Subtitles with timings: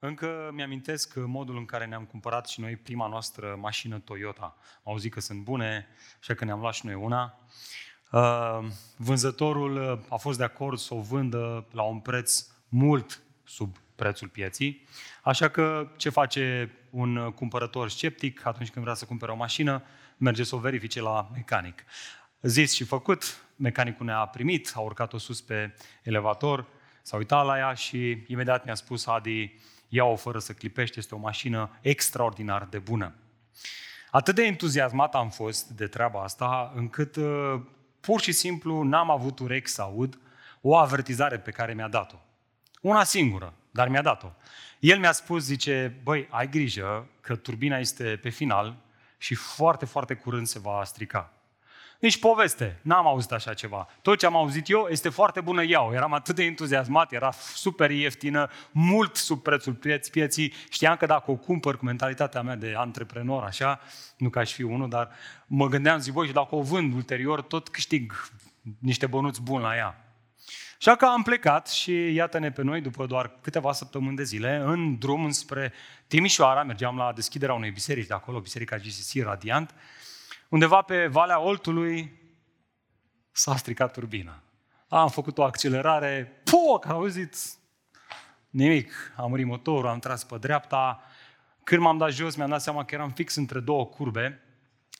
[0.00, 4.56] Încă mi-amintesc modul în care ne-am cumpărat și noi prima noastră mașină Toyota.
[4.84, 5.86] Am auzit că sunt bune,
[6.20, 7.38] așa că ne-am luat și noi una.
[8.12, 8.58] Uh,
[8.96, 14.86] vânzătorul a fost de acord să o vândă la un preț mult sub prețul pieții.
[15.22, 19.82] Așa că ce face un cumpărător sceptic atunci când vrea să cumpere o mașină?
[20.16, 21.84] Merge să o verifice la mecanic.
[22.40, 26.66] Zis și făcut, mecanicul ne-a primit, a urcat-o sus pe elevator,
[27.02, 29.54] s-a uitat la ea și imediat mi-a spus Adi,
[29.88, 33.14] ia-o fără să clipești, este o mașină extraordinar de bună.
[34.10, 37.60] Atât de entuziasmat am fost de treaba asta, încât uh,
[38.00, 40.18] pur și simplu n-am avut urechi să aud
[40.60, 42.16] o avertizare pe care mi-a dat-o.
[42.80, 44.32] Una singură, dar mi-a dat-o.
[44.80, 48.76] El mi-a spus, zice, băi, ai grijă că turbina este pe final
[49.18, 51.32] și foarte, foarte curând se va strica.
[51.98, 53.88] Nici poveste, n-am auzit așa ceva.
[54.02, 55.92] Tot ce am auzit eu este foarte bună iau.
[55.92, 60.52] Eram atât de entuziasmat, era super ieftină, mult sub prețul pieț, pieții.
[60.70, 63.80] Știam că dacă o cumpăr cu mentalitatea mea de antreprenor, așa,
[64.16, 65.10] nu ca aș fi unul, dar
[65.46, 68.12] mă gândeam, zic, băi, și dacă o vând ulterior, tot câștig
[68.78, 70.02] niște bănuți buni la ea.
[70.78, 74.98] Așa că am plecat și iată-ne pe noi, după doar câteva săptămâni de zile, în
[74.98, 75.72] drum spre
[76.06, 79.74] Timișoara, mergeam la deschiderea unei biserici de acolo, Biserica GCC Radiant,
[80.48, 82.20] undeva pe Valea Oltului
[83.30, 84.42] s-a stricat turbina.
[84.88, 87.36] Am făcut o accelerare, poc, am auzit
[88.50, 88.92] nimic.
[89.16, 91.02] Am murit motorul, am tras pe dreapta.
[91.64, 94.42] Când m-am dat jos, mi-am dat seama că eram fix între două curbe,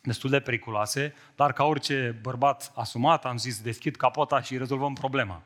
[0.03, 5.43] destul de periculoase, dar ca orice bărbat asumat, am zis, deschid capota și rezolvăm problema.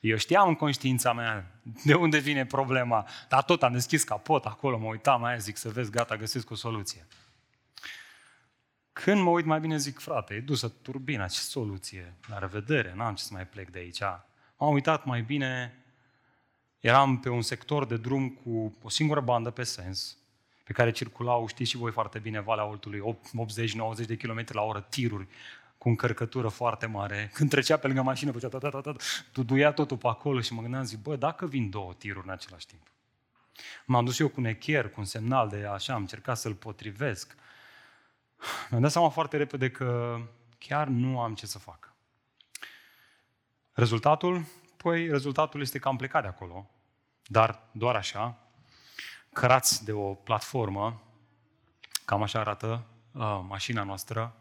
[0.00, 4.78] Eu știam în conștiința mea de unde vine problema, dar tot am deschis capot acolo,
[4.78, 7.06] mă uitam mai zic să vezi, gata, găsesc o soluție.
[8.92, 13.14] Când mă uit mai bine, zic, frate, e dusă turbina, ce soluție, la revedere, n-am
[13.14, 14.00] ce să mai plec de aici.
[14.56, 15.74] M-am uitat mai bine,
[16.80, 20.16] eram pe un sector de drum cu o singură bandă pe sens,
[20.64, 23.18] pe care circulau, știți și voi foarte bine, Valea Oltului,
[24.02, 25.26] 80-90 de km la oră, tiruri
[25.78, 27.30] cu încărcătură foarte mare.
[27.32, 30.62] Când trecea pe lângă mașină, făcea tot, tot, tot, duduia totul pe acolo și mă
[30.62, 32.82] gândeam, zic, bă, dacă vin două tiruri în același timp.
[33.86, 37.36] M-am dus eu cu un echier, cu un semnal de așa, am încercat să-l potrivesc.
[38.70, 40.20] Mi-am dat seama foarte repede că
[40.58, 41.94] chiar nu am ce să fac.
[43.72, 44.44] Rezultatul?
[44.76, 46.70] Păi, rezultatul este că am plecat de acolo,
[47.26, 48.38] dar doar așa,
[49.32, 51.02] cărați de o platformă,
[52.04, 54.36] cam așa arată uh, mașina noastră,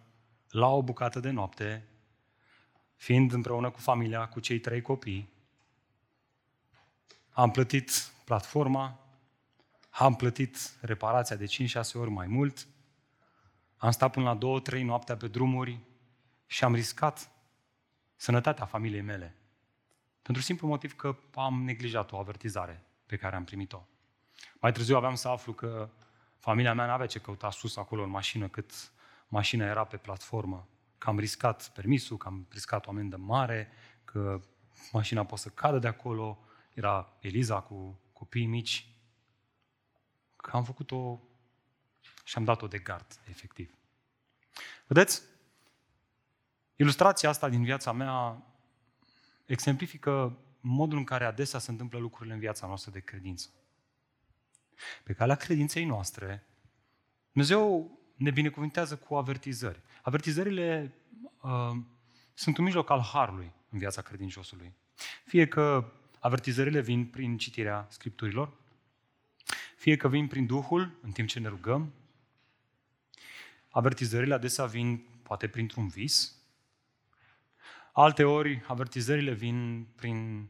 [0.49, 1.87] la o bucată de noapte,
[2.95, 5.29] fiind împreună cu familia, cu cei trei copii,
[7.31, 8.99] am plătit platforma,
[9.89, 11.49] am plătit reparația de 5-6
[11.93, 12.67] ori mai mult,
[13.79, 15.79] am stat până la 2-3 noaptea pe drumuri
[16.45, 17.31] și am riscat
[18.15, 19.35] sănătatea familiei mele.
[20.21, 23.81] Pentru simplu motiv că am neglijat o avertizare pe care am primit-o.
[24.59, 25.89] Mai târziu aveam să aflu că
[26.37, 28.91] familia mea nu avea ce căuta sus acolo în mașină cât
[29.27, 33.71] mașina era pe platformă, că am riscat permisul, că am riscat o amendă mare,
[34.05, 34.41] că
[34.91, 36.39] mașina poate să cadă de acolo,
[36.73, 38.87] era Eliza cu copii mici,
[40.35, 41.21] că am făcut-o
[42.29, 43.73] și am dat-o de gard, efectiv.
[44.87, 45.21] Vedeți?
[46.75, 48.43] Ilustrația asta din viața mea
[49.45, 53.49] exemplifică modul în care adesea se întâmplă lucrurile în viața noastră de credință.
[55.03, 56.47] Pe calea credinței noastre,
[57.31, 59.81] Dumnezeu ne binecuvintează cu avertizări.
[60.01, 60.93] Avertizările
[61.41, 61.77] uh,
[62.33, 64.73] sunt un mijloc al harului în viața credinciosului.
[65.25, 68.53] Fie că avertizările vin prin citirea scripturilor,
[69.75, 71.93] fie că vin prin Duhul în timp ce ne rugăm,
[73.69, 76.39] avertizările adesea vin poate printr-un vis,
[77.93, 80.47] alte ori avertizările vin prin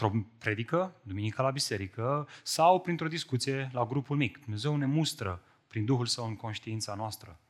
[0.00, 4.38] o predică, duminica la biserică, sau printr-o discuție la grupul mic.
[4.40, 7.40] Dumnezeu ne mustră prin Duhul Său în conștiința noastră.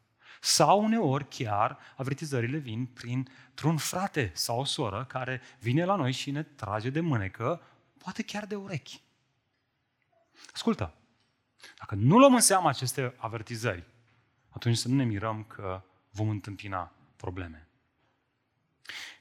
[0.41, 6.31] Sau uneori chiar avertizările vin printr-un frate sau o soră care vine la noi și
[6.31, 7.63] ne trage de mânecă,
[7.99, 9.01] poate chiar de urechi.
[10.53, 10.95] Ascultă,
[11.79, 13.85] dacă nu luăm în seamă aceste avertizări,
[14.53, 17.69] atunci să nu ne mirăm că vom întâmpina probleme.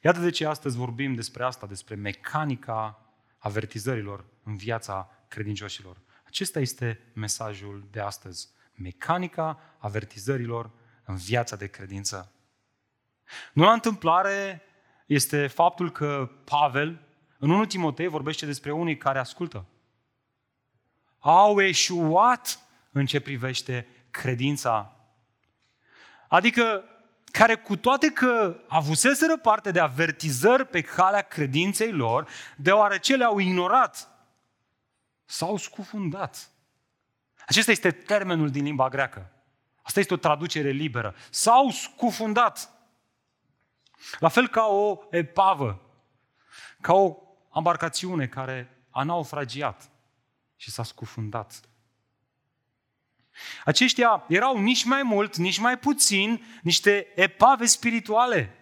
[0.02, 3.06] Iată de ce astăzi vorbim despre asta, despre mecanica
[3.38, 6.02] avertizărilor în viața credincioșilor.
[6.26, 10.72] Acesta este mesajul de astăzi mecanica avertizărilor
[11.04, 12.32] în viața de credință.
[13.54, 14.62] Nu la întâmplare
[15.06, 17.08] este faptul că Pavel,
[17.38, 19.66] în 1 Timotei, vorbește despre unii care ascultă.
[21.20, 22.60] Au eșuat
[22.92, 25.01] în ce privește credința.
[26.32, 26.84] Adică
[27.32, 34.12] care cu toate că avuseseră parte de avertizări pe calea credinței lor, deoarece le-au ignorat
[35.32, 36.52] S-au scufundat.
[37.48, 39.32] Acesta este termenul din limba greacă.
[39.82, 41.16] Asta este o traducere liberă.
[41.30, 42.72] S-au scufundat.
[44.20, 45.82] La fel ca o epavă,
[46.82, 47.18] ca o
[47.56, 49.90] embarcațiune care a naufragiat
[50.56, 51.62] și s-a scufundat.
[53.66, 58.56] Aceștia erau nici mai mult, nici mai puțin, niște epave spirituale.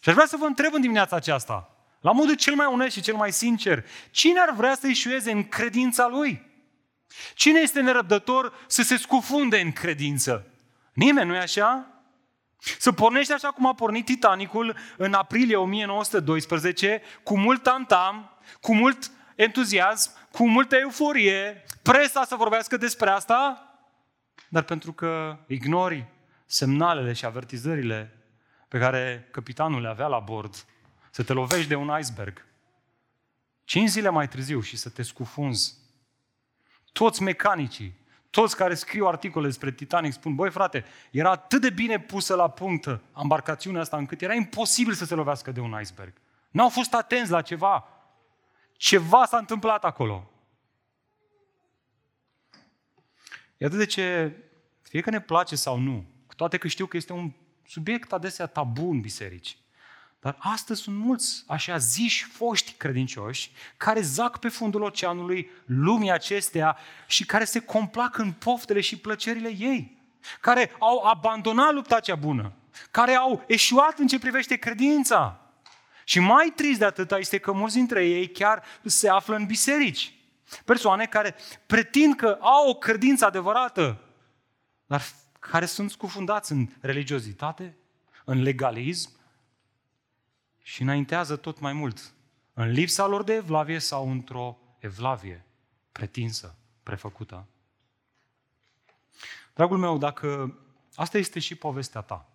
[0.00, 3.02] Și aș vrea să vă întreb în dimineața aceasta, la modul cel mai onest și
[3.02, 6.50] cel mai sincer, cine ar vrea să ieșuieze în credința lui?
[7.34, 10.46] Cine este nerăbdător să se scufunde în credință?
[10.92, 11.86] Nimeni, nu-i așa?
[12.78, 19.10] Să pornești așa cum a pornit Titanicul în aprilie 1912, cu mult tantam, cu mult
[19.34, 23.66] entuziasm, cu multă euforie, presa să vorbească despre asta,
[24.48, 26.06] dar pentru că ignori
[26.46, 28.16] semnalele și avertizările
[28.68, 30.64] pe care capitanul le avea la bord,
[31.10, 32.46] să te lovești de un iceberg,
[33.64, 35.76] cinci zile mai târziu și să te scufunzi.
[36.92, 38.00] Toți mecanicii,
[38.30, 42.50] toți care scriu articole despre Titanic spun, băi frate, era atât de bine pusă la
[42.50, 46.12] punct embarcațiunea asta încât era imposibil să se lovească de un iceberg.
[46.50, 47.88] N-au fost atenți la ceva.
[48.72, 50.31] Ceva s-a întâmplat acolo.
[53.62, 54.32] Iată de ce,
[54.82, 57.32] fie că ne place sau nu, cu toate că știu că este un
[57.66, 59.56] subiect adesea tabu în biserici,
[60.20, 66.76] dar astăzi sunt mulți așa ziși foști credincioși care zac pe fundul oceanului lumii acestea
[67.06, 69.98] și care se complac în poftele și plăcerile ei,
[70.40, 72.52] care au abandonat lupta cea bună,
[72.90, 75.40] care au eșuat în ce privește credința.
[76.04, 80.14] Și mai trist de atâta este că mulți dintre ei chiar se află în biserici.
[80.64, 81.34] Persoane care
[81.66, 84.00] pretind că au o credință adevărată,
[84.86, 85.02] dar
[85.38, 87.76] care sunt scufundați în religiozitate,
[88.24, 89.10] în legalism
[90.62, 92.12] și înaintează tot mai mult
[92.52, 95.44] în lipsa lor de evlavie sau într-o evlavie
[95.92, 97.46] pretinsă, prefăcută.
[99.54, 100.58] Dragul meu, dacă
[100.94, 102.28] asta este și povestea ta,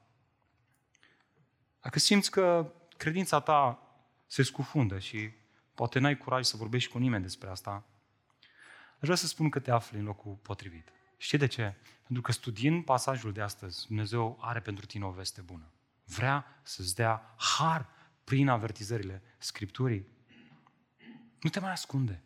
[1.81, 3.81] dacă simți că credința ta
[4.25, 5.31] se scufundă și
[5.73, 7.83] poate n-ai curaj să vorbești cu nimeni despre asta,
[8.99, 10.89] Aș vrea să spun că te afli în locul potrivit.
[11.17, 11.75] Știi de ce?
[12.03, 15.71] Pentru că studiind pasajul de astăzi, Dumnezeu are pentru tine o veste bună.
[16.03, 17.89] Vrea să-ți dea har
[18.23, 20.07] prin avertizările Scripturii.
[21.41, 22.23] Nu te mai ascunde.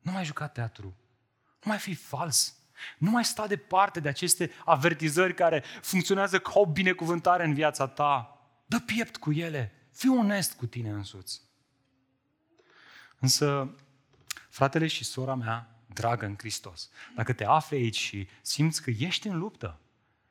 [0.00, 0.96] Nu mai juca teatru.
[1.44, 2.58] Nu mai fi fals.
[2.98, 8.38] Nu mai sta departe de aceste avertizări care funcționează ca o binecuvântare în viața ta.
[8.66, 9.72] Dă piept cu ele.
[9.92, 11.42] Fii onest cu tine însuți.
[13.18, 13.74] Însă
[14.50, 19.28] Fratele și sora mea, dragă în Hristos, dacă te afli aici și simți că ești
[19.28, 19.78] în luptă,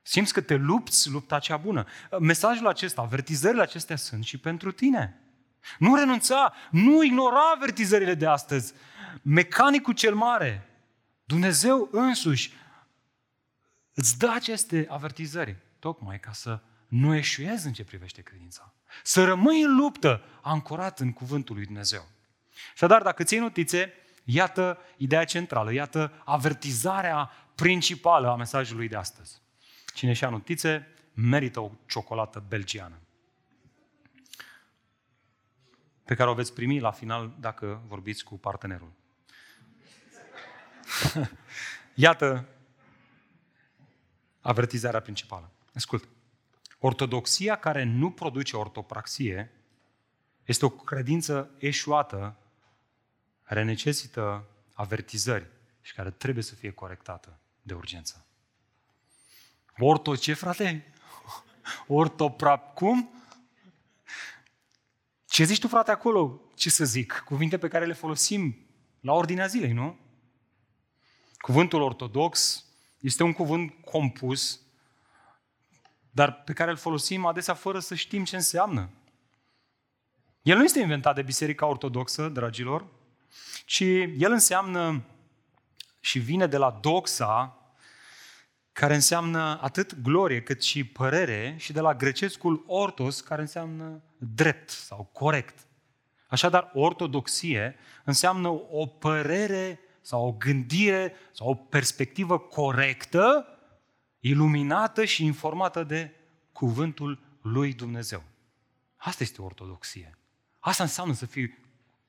[0.01, 1.85] simți că te lupți lupta cea bună,
[2.19, 5.19] mesajul acesta, avertizările acestea sunt și pentru tine.
[5.79, 8.73] Nu renunța, nu ignora avertizările de astăzi.
[9.21, 10.69] Mecanicul cel mare,
[11.23, 12.53] Dumnezeu însuși,
[13.93, 18.73] îți dă aceste avertizări, tocmai ca să nu eșuezi în ce privește credința.
[19.03, 22.07] Să rămâi în luptă, ancorat în cuvântul lui Dumnezeu.
[22.75, 23.93] Și dar dacă ții notițe,
[24.31, 29.41] Iată ideea centrală, iată avertizarea principală a mesajului de astăzi.
[29.93, 32.99] Cine și-a notițe, merită o ciocolată belgiană.
[36.03, 38.91] Pe care o veți primi la final dacă vorbiți cu partenerul.
[41.93, 42.47] Iată
[44.41, 45.51] avertizarea principală.
[45.73, 46.07] Ascult.
[46.79, 49.51] Ortodoxia care nu produce ortopraxie
[50.45, 52.37] este o credință eșuată
[53.49, 55.47] care necesită avertizări
[55.81, 58.25] și care trebuie să fie corectată de urgență.
[59.77, 60.93] Orto ce, frate?
[61.87, 63.13] Ortoprap cum?
[65.25, 66.41] Ce zici tu, frate, acolo?
[66.55, 67.23] Ce să zic?
[67.25, 68.57] Cuvinte pe care le folosim
[68.99, 69.97] la ordinea zilei, nu?
[71.37, 72.65] Cuvântul ortodox
[72.99, 74.61] este un cuvânt compus,
[76.11, 78.89] dar pe care îl folosim adesea fără să știm ce înseamnă.
[80.41, 82.97] El nu este inventat de Biserica Ortodoxă, dragilor,
[83.65, 83.79] ci
[84.17, 85.03] el înseamnă
[85.99, 87.53] și vine de la doxa,
[88.71, 94.69] care înseamnă atât glorie cât și părere, și de la grecescul ortos, care înseamnă drept
[94.69, 95.67] sau corect.
[96.27, 103.45] Așadar, ortodoxie înseamnă o părere sau o gândire sau o perspectivă corectă,
[104.19, 106.13] iluminată și informată de
[106.51, 108.23] cuvântul lui Dumnezeu.
[108.95, 110.17] Asta este ortodoxie.
[110.59, 111.57] Asta înseamnă să fii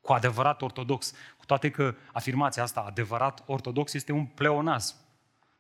[0.01, 4.95] cu adevărat ortodox, cu toate că afirmația asta, adevărat ortodox, este un pleonaz.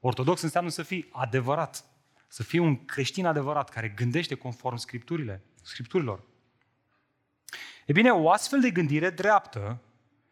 [0.01, 1.85] Ortodox înseamnă să fii adevărat,
[2.29, 6.23] să fii un creștin adevărat, care gândește conform scripturile, scripturilor.
[7.87, 9.81] E bine, o astfel de gândire dreaptă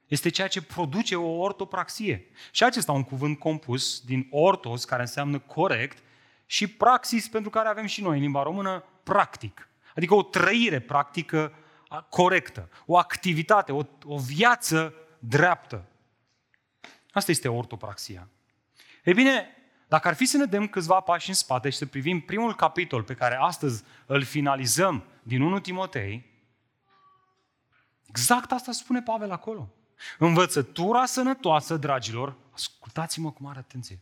[0.06, 2.26] este ceea ce produce o ortopraxie.
[2.50, 5.98] Și acesta un cuvânt compus din ortos, care înseamnă corect,
[6.46, 9.68] și praxis, pentru care avem și noi în limba română, practic.
[9.96, 11.52] Adică o trăire practică
[12.08, 15.84] corectă, o activitate, o, o viață dreaptă.
[17.12, 18.28] Asta este ortopraxia.
[19.04, 19.46] Ei bine,
[19.88, 23.02] dacă ar fi să ne dăm câțiva pași în spate și să privim primul capitol
[23.02, 26.26] pe care astăzi îl finalizăm din 1 Timotei,
[28.06, 29.68] exact asta spune Pavel acolo.
[30.18, 33.98] Învățătura sănătoasă, dragilor, ascultați-mă cu mare atenție,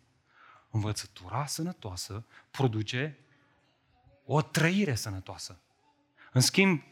[0.71, 3.19] învățătura sănătoasă produce
[4.25, 5.61] o trăire sănătoasă.
[6.33, 6.83] În schimb,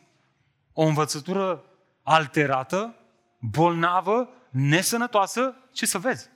[0.75, 1.65] o învățătură
[2.03, 2.95] alterată,
[3.39, 6.29] bolnavă, nesănătoasă, ce să vezi?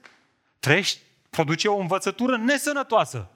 [0.59, 3.30] Trăiești, produce o învățătură nesănătoasă.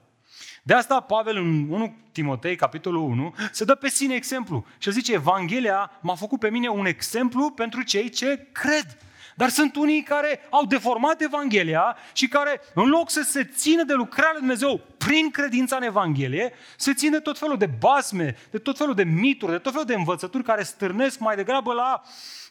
[0.63, 5.13] De asta Pavel în 1 Timotei, capitolul 1, se dă pe sine exemplu și zice,
[5.13, 8.97] Evanghelia m-a făcut pe mine un exemplu pentru cei ce cred.
[9.35, 13.93] Dar sunt unii care au deformat Evanghelia și care, în loc să se țină de
[13.93, 18.77] lucrarea lui Dumnezeu prin credința în Evanghelie, se ține tot felul de basme, de tot
[18.77, 22.01] felul de mituri, de tot felul de învățături care stârnesc mai degrabă la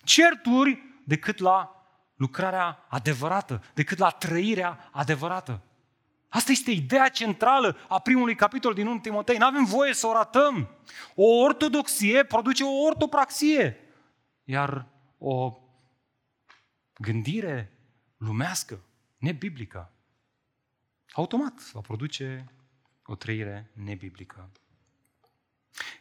[0.05, 1.87] certuri decât la
[2.17, 5.61] lucrarea adevărată, decât la trăirea adevărată.
[6.29, 9.37] Asta este ideea centrală a primului capitol din 1 Timotei.
[9.37, 10.69] Nu avem voie să o ratăm.
[11.15, 13.77] O ortodoxie produce o ortopraxie.
[14.45, 14.87] Iar
[15.19, 15.62] o
[17.03, 17.73] gândire
[18.17, 18.81] lumească,
[19.19, 19.93] nebiblică,
[21.13, 22.53] automat va produce
[23.05, 24.51] o trăire nebiblică.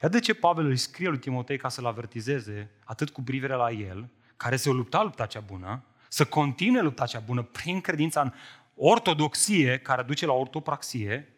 [0.02, 3.72] Iar de ce Pavel îi scrie lui Timotei ca să-l avertizeze atât cu privire la
[3.72, 8.34] el, care se lupta lupta cea bună, să continue lupta cea bună prin credința în
[8.76, 11.34] ortodoxie, care duce la ortopraxie,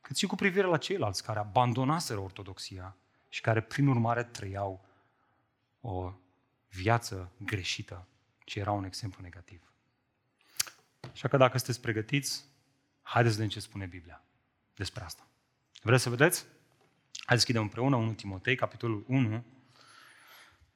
[0.00, 2.96] cât și cu privire la ceilalți care abandonaseră ortodoxia
[3.28, 4.84] și care, prin urmare, trăiau
[5.80, 6.12] o
[6.76, 8.06] viață greșită,
[8.44, 9.72] ci era un exemplu negativ.
[11.12, 12.44] Așa că dacă sunteți pregătiți,
[13.02, 14.24] haideți să vedem ce spune Biblia
[14.74, 15.28] despre asta.
[15.82, 16.40] Vreți să vedeți?
[16.40, 19.44] Haideți să deschidem împreună 1 Timotei, capitolul 1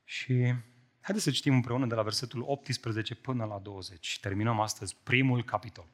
[0.05, 0.55] și
[1.01, 4.19] haideți să citim împreună de la versetul 18 până la 20.
[4.21, 5.87] Terminăm astăzi primul capitol.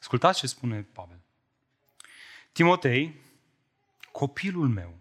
[0.00, 1.20] Ascultați ce spune Pavel.
[2.52, 3.20] Timotei,
[4.12, 4.98] copilul meu,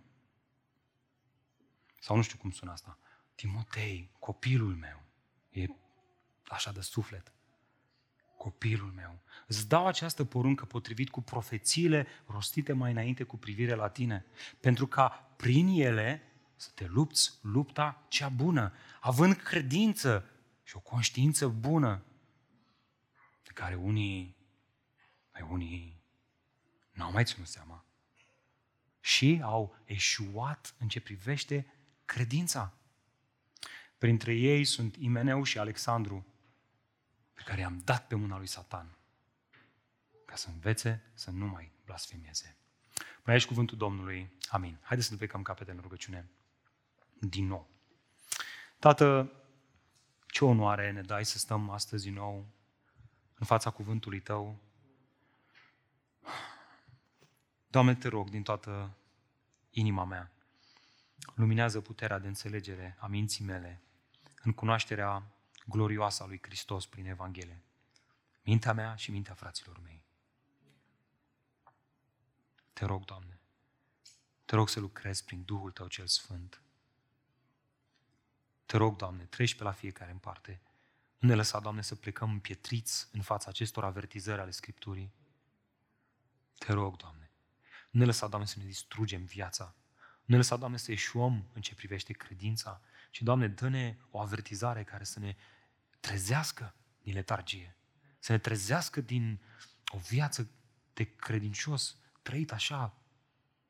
[2.00, 2.98] sau nu știu cum sună asta,
[3.36, 5.04] Timotei, copilul meu,
[5.50, 5.66] e
[6.48, 7.34] așa de suflet,
[8.38, 13.90] copilul meu, îți dau această poruncă potrivit cu profețiile rostite mai înainte cu privire la
[13.90, 14.26] tine,
[14.60, 16.22] pentru ca prin ele
[16.56, 20.30] să te lupți lupta cea bună, având credință
[20.64, 22.04] și o conștiință bună,
[23.44, 24.36] de care unii,
[25.34, 26.04] mai unii
[26.92, 27.86] n-au mai ținut seama
[29.00, 31.74] și au eșuat în ce privește
[32.06, 32.74] credința.
[33.98, 36.26] Printre ei sunt Imeneu și Alexandru,
[37.34, 38.98] pe care i-am dat pe mâna lui Satan,
[40.26, 42.58] ca să învețe să nu mai blasfemieze.
[42.94, 44.32] Până aici cuvântul Domnului.
[44.48, 44.78] Amin.
[44.82, 46.30] Haideți să ne plecăm capete în rugăciune.
[47.20, 47.70] Din nou.
[48.80, 49.32] Tată,
[50.28, 52.48] ce onoare ne dai să stăm astăzi din nou
[53.36, 54.60] în fața cuvântului Tău.
[57.68, 58.98] Doamne, te rog din toată
[59.70, 60.32] inima mea,
[61.34, 63.82] luminează puterea de înțelegere a minții mele
[64.44, 65.24] în cunoașterea
[65.66, 67.62] glorioasă a lui Hristos prin Evanghelie.
[68.44, 70.04] Mintea mea și mintea fraților mei.
[72.74, 73.40] Te rog, Doamne,
[74.46, 76.62] te rog să lucrezi prin Duhul Tău cel Sfânt.
[78.66, 80.62] Te rog, Doamne, treci pe la fiecare în parte.
[81.18, 85.14] Nu ne lăsa, Doamne, să plecăm împietriți în fața acestor avertizări ale Scripturii.
[86.58, 87.32] Te rog, Doamne,
[87.90, 89.76] nu ne lăsa, Doamne, să ne distrugem viața.
[90.26, 94.84] Nu ne lăsa, Doamne, să ieșuăm în ce privește credința, ci, Doamne, dă-ne o avertizare
[94.84, 95.36] care să ne
[96.00, 97.76] trezească din letargie,
[98.20, 99.42] să ne trezească din
[99.88, 100.50] o viață
[100.94, 102.98] de credincios, trăit așa,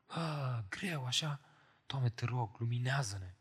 [0.06, 1.40] a, greu, așa.
[1.86, 3.36] Doamne, te rog, luminează-ne.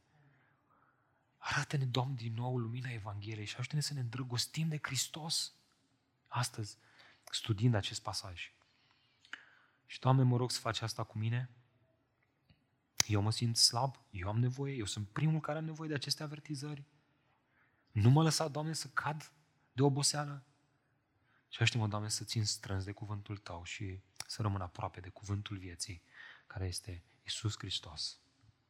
[1.38, 5.52] Arată-ne, Doamne, din nou lumina Evangheliei și ajută-ne să ne îndrăgostim de Hristos
[6.26, 6.76] astăzi,
[7.30, 8.52] studiind acest pasaj.
[9.86, 11.50] Și, Doamne, mă rog să faci asta cu mine,
[13.06, 16.22] eu mă simt slab, eu am nevoie, eu sunt primul care am nevoie de aceste
[16.22, 16.84] avertizări.
[17.90, 19.32] Nu mă lăsa, Doamne, să cad
[19.72, 20.44] de oboseală.
[21.48, 25.56] Și aștept-mă, Doamne, să țin strâns de cuvântul Tău și să rămân aproape de cuvântul
[25.56, 26.02] vieții,
[26.46, 28.18] care este Isus Hristos.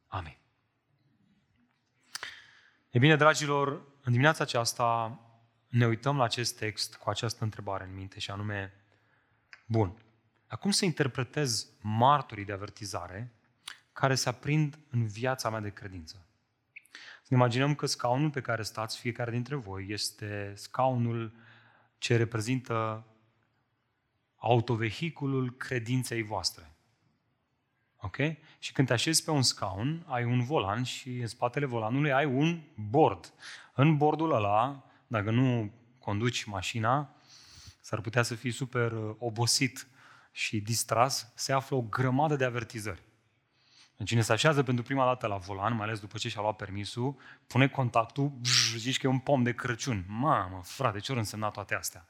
[0.07, 0.37] Amin.
[2.89, 5.19] E bine, dragilor, în dimineața aceasta
[5.67, 8.73] ne uităm la acest text cu această întrebare în minte și anume,
[9.65, 10.03] bun,
[10.47, 13.34] acum să interpretez martorii de avertizare
[13.95, 16.25] care se aprind în viața mea de credință.
[17.21, 21.33] Să ne imaginăm că scaunul pe care stați fiecare dintre voi este scaunul
[21.97, 23.05] ce reprezintă
[24.35, 26.71] autovehiculul credinței voastre.
[27.97, 28.15] Ok?
[28.59, 32.25] Și când te așezi pe un scaun, ai un volan și în spatele volanului ai
[32.25, 33.33] un bord.
[33.73, 37.15] În bordul ăla, dacă nu conduci mașina,
[37.81, 39.87] s-ar putea să fii super uh, obosit
[40.31, 43.03] și distras, se află o grămadă de avertizări.
[44.03, 47.15] Cine se așează pentru prima dată la volan, mai ales după ce și-a luat permisul,
[47.47, 50.03] pune contactul, bzz, zici că e un pom de Crăciun.
[50.07, 52.07] Mamă, frate, ce ori însemna toate astea?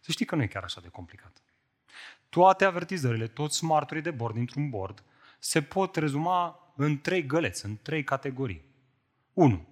[0.00, 1.42] Să știi că nu e chiar așa de complicat.
[2.28, 5.02] Toate avertizările, toți martorii de bord dintr-un bord,
[5.38, 8.64] se pot rezuma în trei găleți, în trei categorii.
[9.32, 9.66] 1.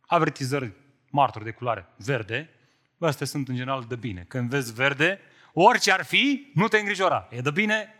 [0.00, 0.72] Avertizări
[1.10, 2.50] martori de culoare verde,
[2.98, 4.24] astea sunt în general de bine.
[4.28, 5.20] Când vezi verde,
[5.52, 7.28] orice ar fi, nu te îngrijora.
[7.30, 7.94] E de bine,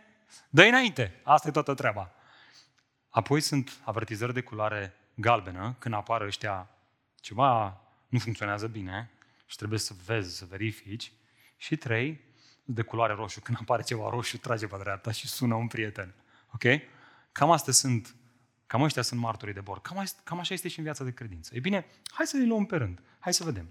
[0.49, 1.21] dă înainte.
[1.23, 2.11] Asta e toată treaba.
[3.09, 6.69] Apoi sunt avertizări de culoare galbenă, când apar ăștia
[7.15, 9.11] ceva nu funcționează bine
[9.45, 11.11] și trebuie să vezi, să verifici.
[11.57, 12.21] Și trei,
[12.63, 16.13] de culoare roșu, când apare ceva roșu, trage pe dreapta și sună un prieten.
[16.53, 16.63] Ok?
[17.31, 18.15] Cam astea sunt,
[18.67, 19.81] cam ăștia sunt martorii de bord.
[19.81, 21.55] Cam, cam așa este și în viața de credință.
[21.55, 23.01] E bine, hai să le luăm pe rând.
[23.19, 23.69] Hai să vedem.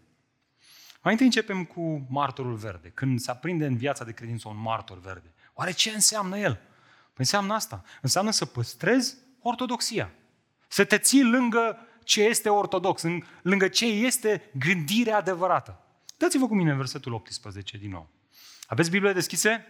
[1.02, 2.88] Mai întâi începem cu martorul verde.
[2.88, 6.55] Când se aprinde în viața de credință un martor verde, oare ce înseamnă el?
[6.55, 7.85] Păi înseamnă asta.
[8.02, 9.16] Înseamnă să păstrezi
[9.49, 10.12] ortodoxia.
[10.69, 13.03] Să te ții lângă ce este ortodox,
[13.43, 15.81] lângă ce este gândirea adevărată.
[16.17, 18.09] Dați-vă cu mine versetul 18 din nou.
[18.67, 19.67] Aveți Biblia deschise?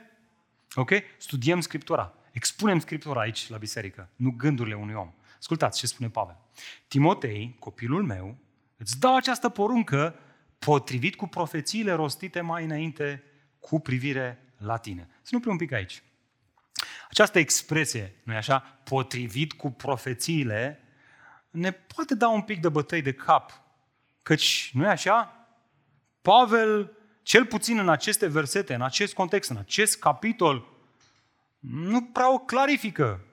[0.74, 0.90] Ok?
[1.18, 2.14] Studiem Scriptura.
[2.32, 5.12] Expunem Scriptura aici la biserică, nu gândurile unui om.
[5.38, 6.36] Ascultați ce spune Pavel.
[6.88, 8.36] Timotei, copilul meu,
[8.76, 10.14] îți dau această poruncă
[10.58, 13.22] potrivit cu profețiile rostite mai înainte
[13.60, 15.08] cu privire la tine.
[15.22, 16.02] Să nu un pic aici.
[17.10, 20.80] Această expresie, nu e așa, potrivit cu profețiile,
[21.50, 23.62] ne poate da un pic de bătăi de cap.
[24.22, 25.46] Căci, nu e așa?
[26.22, 30.68] Pavel, cel puțin în aceste versete, în acest context, în acest capitol,
[31.58, 33.24] nu prea o clarifică.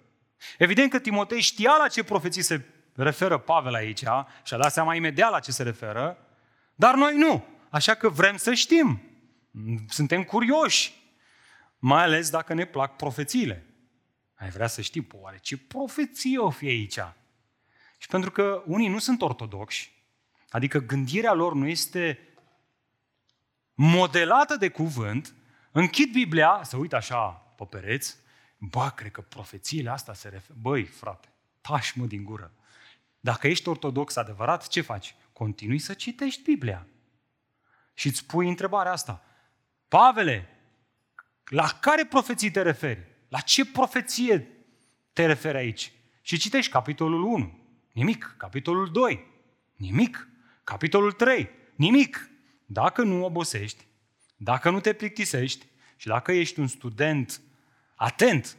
[0.57, 3.99] Evident că Timotei știa la ce profeții se referă Pavel aici
[4.43, 6.17] și a dat seama imediat la ce se referă,
[6.75, 7.45] dar noi nu.
[7.69, 9.01] Așa că vrem să știm.
[9.89, 11.01] Suntem curioși.
[11.85, 13.65] Mai ales dacă ne plac profețiile.
[14.33, 16.99] Ai vrea să știi, oare ce profeție o fi aici?
[17.97, 19.93] Și pentru că unii nu sunt ortodoxi,
[20.49, 22.19] adică gândirea lor nu este
[23.73, 25.33] modelată de cuvânt,
[25.71, 28.15] închid Biblia, să uit așa pe pereți,
[28.57, 30.57] bă, cred că profețiile astea se referă.
[30.61, 31.27] Băi, frate,
[31.61, 32.51] tași mă din gură.
[33.19, 35.15] Dacă ești ortodox adevărat, ce faci?
[35.33, 36.87] Continui să citești Biblia.
[37.93, 39.23] Și îți pui întrebarea asta.
[39.87, 40.52] Pavele,
[41.45, 43.07] la care profeții te referi?
[43.27, 44.47] La ce profeție
[45.13, 45.91] te referi aici?
[46.21, 47.59] Și citești capitolul 1.
[47.91, 48.35] Nimic.
[48.37, 49.25] Capitolul 2.
[49.75, 50.27] Nimic.
[50.63, 51.49] Capitolul 3.
[51.75, 52.29] Nimic.
[52.65, 53.85] Dacă nu obosești,
[54.37, 57.41] dacă nu te plictisești și dacă ești un student
[57.95, 58.57] atent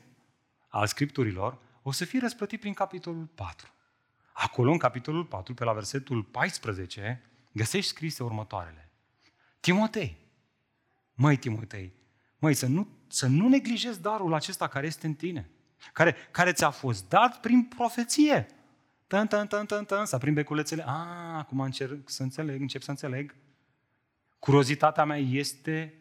[0.68, 3.68] al scripturilor, o să fii răsplătit prin capitolul 4.
[4.32, 8.90] Acolo, în capitolul 4, pe la versetul 14, găsești scrise următoarele.
[9.60, 10.16] Timotei,
[11.14, 11.92] măi Timotei,
[12.44, 15.50] măi, să nu, să nu neglijezi darul acesta care este în tine,
[15.92, 18.46] care, care ți-a fost dat prin profeție.
[19.06, 20.84] Tân, tân, tân, tân, tân, să aprind beculețele.
[20.86, 23.34] A, acum încerc să înțeleg, încep să înțeleg.
[24.38, 25.94] Curiozitatea mea este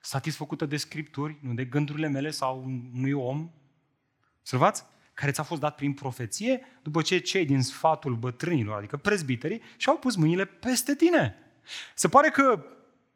[0.00, 2.62] satisfăcută de scripturi, nu de gândurile mele sau
[2.94, 3.50] unui om.
[4.38, 4.84] Observați?
[5.14, 9.96] Care ți-a fost dat prin profeție după ce cei din sfatul bătrânilor, adică prezbiterii, și-au
[9.96, 11.36] pus mâinile peste tine.
[11.94, 12.64] Se pare că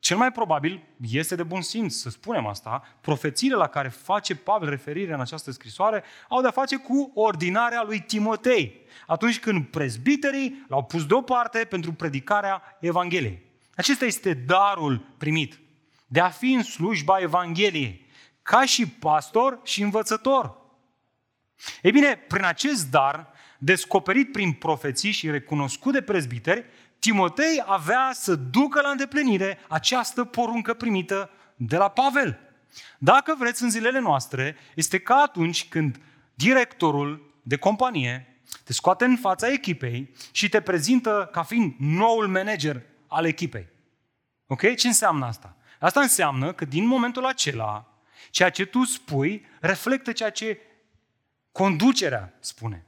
[0.08, 4.68] cel mai probabil este de bun simț să spunem asta, profețiile la care face Pavel
[4.68, 10.84] referire în această scrisoare au de-a face cu ordinarea lui Timotei, atunci când prezbiterii l-au
[10.84, 13.42] pus deoparte pentru predicarea Evangheliei.
[13.74, 15.60] Acesta este darul primit
[16.06, 18.06] de a fi în slujba Evangheliei,
[18.42, 20.56] ca și pastor și învățător.
[21.82, 26.64] Ei bine, prin acest dar, descoperit prin profeții și recunoscut de prezbiteri,
[26.98, 32.38] Timotei avea să ducă la îndeplinire această poruncă primită de la Pavel.
[32.98, 36.00] Dacă vreți, în zilele noastre, este ca atunci când
[36.34, 42.82] directorul de companie te scoate în fața echipei și te prezintă ca fiind noul manager
[43.06, 43.68] al echipei.
[44.46, 44.74] Ok?
[44.74, 45.56] Ce înseamnă asta?
[45.80, 47.98] Asta înseamnă că din momentul acela,
[48.30, 50.58] ceea ce tu spui reflectă ceea ce
[51.52, 52.86] conducerea spune.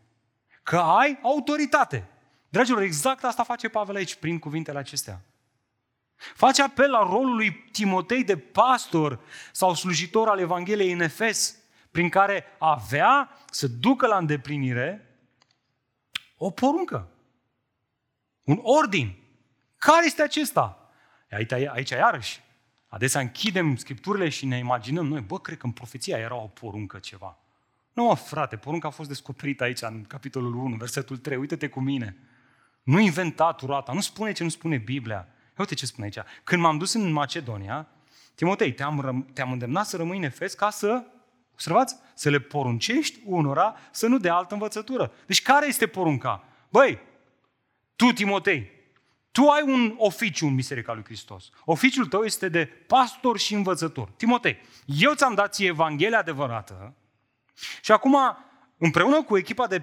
[0.62, 2.08] Că ai autoritate.
[2.50, 5.20] Dragilor, exact asta face Pavel aici prin cuvintele acestea.
[6.16, 9.20] Face apel la rolul lui Timotei de pastor
[9.52, 11.56] sau slujitor al Evangheliei în Efes,
[11.90, 15.18] prin care avea să ducă la îndeplinire
[16.36, 17.08] o poruncă.
[18.42, 19.16] Un ordin.
[19.76, 20.90] Care este acesta?
[21.30, 22.40] Aici, aici iarăși,
[22.86, 26.98] adesea închidem scripturile și ne imaginăm noi, bă, cred că în profeția era o poruncă
[26.98, 27.38] ceva.
[27.92, 31.80] Nu, mă, frate, porunca a fost descoperită aici, în capitolul 1, versetul 3, uite-te cu
[31.80, 32.16] mine.
[32.82, 35.28] Nu inventat roata, nu spune ce nu spune Biblia.
[35.56, 36.26] Uite ce spune aici.
[36.44, 37.88] Când m-am dus în Macedonia,
[38.34, 41.04] Timotei, te-am, te-am îndemnat să rămâi în Efes ca să,
[41.52, 45.12] observați, să le poruncești unora să nu dea altă învățătură.
[45.26, 46.44] Deci care este porunca?
[46.68, 46.98] Băi,
[47.96, 48.70] tu, Timotei,
[49.30, 51.50] tu ai un oficiu în Biserica lui Hristos.
[51.64, 54.08] Oficiul tău este de pastor și învățător.
[54.16, 56.94] Timotei, eu ți-am dat ție Evanghelia adevărată
[57.82, 58.16] și acum,
[58.78, 59.82] împreună cu echipa de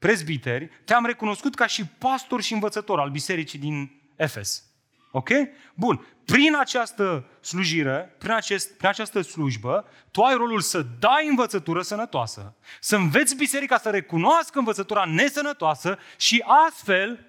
[0.00, 4.64] prezbiteri, te-am recunoscut ca și pastor și învățător al bisericii din Efes.
[5.10, 5.28] Ok?
[5.74, 6.06] Bun.
[6.24, 12.54] Prin această slujire, prin, acest, prin această slujbă, tu ai rolul să dai învățătură sănătoasă,
[12.80, 17.26] să înveți biserica să recunoască învățătura nesănătoasă și astfel,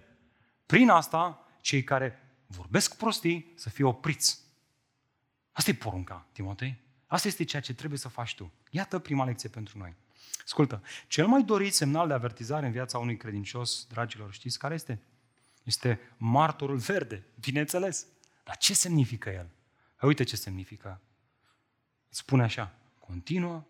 [0.66, 4.40] prin asta, cei care vorbesc prostii să fie opriți.
[5.52, 6.80] Asta e porunca, Timotei.
[7.08, 8.54] Asta este ceea ce trebuie să faci tu.
[8.70, 9.96] Iată prima lecție pentru noi.
[10.44, 15.02] Ascultă, cel mai dorit semnal de avertizare în viața unui credincios, dragilor, știți care este?
[15.64, 18.06] Este martorul verde, bineînțeles.
[18.44, 19.50] Dar ce semnifică el?
[20.02, 21.02] Uite ce semnifică.
[22.10, 23.64] Spune așa, continuă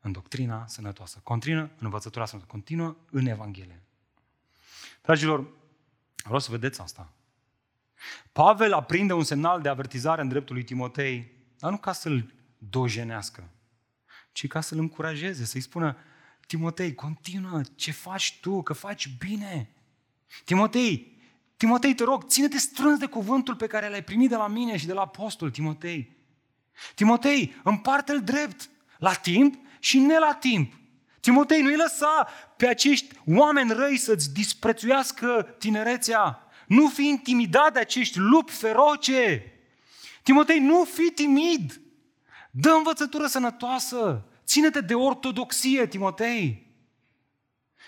[0.00, 3.82] în doctrina sănătoasă, continuă în învățătura sănătoasă, continuă în Evanghelie.
[5.02, 5.46] Dragilor,
[6.24, 7.12] vreau să vedeți asta.
[8.32, 13.48] Pavel aprinde un semnal de avertizare în dreptul lui Timotei, dar nu ca să-l dojenească,
[14.32, 15.96] ci ca să-l încurajeze, să-i spună,
[16.46, 19.70] Timotei, continuă, ce faci tu, că faci bine.
[20.44, 21.16] Timotei,
[21.56, 24.86] Timotei, te rog, ține-te strâns de cuvântul pe care l-ai primit de la mine și
[24.86, 26.16] de la apostol, Timotei.
[26.94, 30.72] Timotei, împarte-l drept, la timp și ne la timp.
[31.20, 36.48] Timotei, nu-i lăsa pe acești oameni răi să-ți disprețuiască tinerețea.
[36.66, 39.52] Nu fi intimidat de acești lupi feroce.
[40.22, 41.80] Timotei, nu fi timid.
[42.50, 44.24] Dă învățătură sănătoasă.
[44.44, 46.66] Ține-te de ortodoxie, Timotei.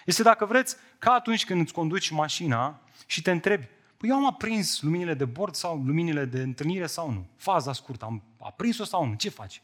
[0.05, 4.27] Este, dacă vreți, ca atunci când îți conduci mașina și te întrebi, păi eu am
[4.27, 7.27] aprins luminile de bord sau luminile de întâlnire sau nu?
[7.37, 9.15] Faza scurtă, am aprins-o sau nu?
[9.15, 9.63] Ce faci?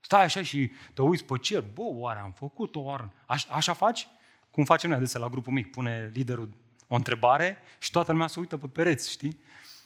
[0.00, 3.12] Stai așa și te uiți pe cer, bă, oare am făcut-o, oare...
[3.26, 4.08] Aș, așa faci?
[4.50, 6.48] Cum facem noi adesea la grupul mic, pune liderul
[6.88, 9.40] o întrebare și toată lumea se uită pe pereți, știi?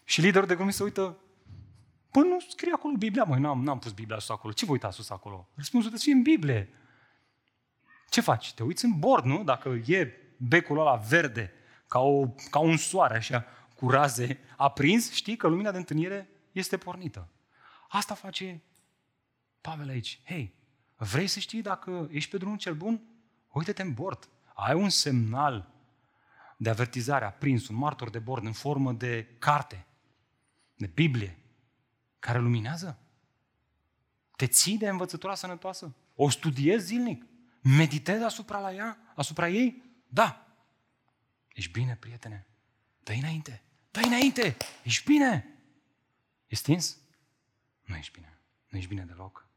[0.04, 1.16] Și liderul de grup se uită,
[2.14, 4.52] Păi nu scrie acolo Biblia, măi, n-am, n-am pus Biblia sus acolo.
[4.52, 5.48] Ce vă uitați sus acolo?
[5.54, 6.68] Răspunsul trebuie să fie în Biblie.
[8.08, 8.54] Ce faci?
[8.54, 9.44] Te uiți în bord, nu?
[9.44, 11.52] Dacă e becul ăla verde,
[11.88, 13.44] ca, o, ca un soare, așa,
[13.76, 17.28] cu raze aprins, știi că lumina de întâlnire este pornită.
[17.88, 18.62] Asta face
[19.60, 20.20] Pavel aici.
[20.24, 20.54] Hei,
[20.96, 23.02] vrei să știi dacă ești pe drumul cel bun?
[23.52, 24.28] Uite-te în bord.
[24.54, 25.70] Ai un semnal
[26.56, 29.86] de avertizare aprins, un martor de bord în formă de carte,
[30.74, 31.38] de Biblie,
[32.24, 32.98] care luminează?
[34.36, 35.94] Te ții de învățătura sănătoasă?
[36.14, 37.26] O studiezi zilnic?
[37.62, 39.82] Meditezi asupra, la ea, asupra ei?
[40.08, 40.46] Da.
[41.52, 42.46] Ești bine, prietene.
[43.02, 43.62] dă înainte.
[43.90, 44.56] dă înainte.
[44.82, 45.58] Ești bine.
[46.46, 46.96] Ești stins?
[47.82, 48.38] Nu ești bine.
[48.68, 49.48] Nu ești bine deloc.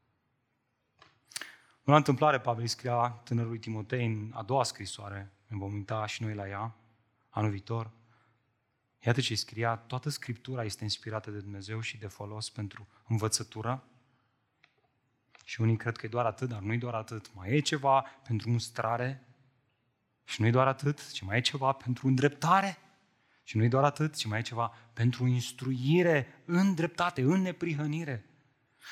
[1.84, 6.23] În o întâmplare, Pavel scria tânărului Timotei în a doua scrisoare, ne vom uita și
[6.23, 6.75] noi la ea,
[7.30, 7.91] anul viitor.
[9.06, 13.84] Iată ce scria, toată Scriptura este inspirată de Dumnezeu și de folos pentru învățătură.
[15.44, 17.34] Și unii cred că e doar atât, dar nu e doar atât.
[17.34, 19.28] Mai e ceva pentru mustrare
[20.24, 22.78] și nu e doar atât, ci mai e ceva pentru îndreptare.
[23.44, 28.26] Și nu e doar atât, ci mai e ceva pentru instruire în dreptate, în neprihănire.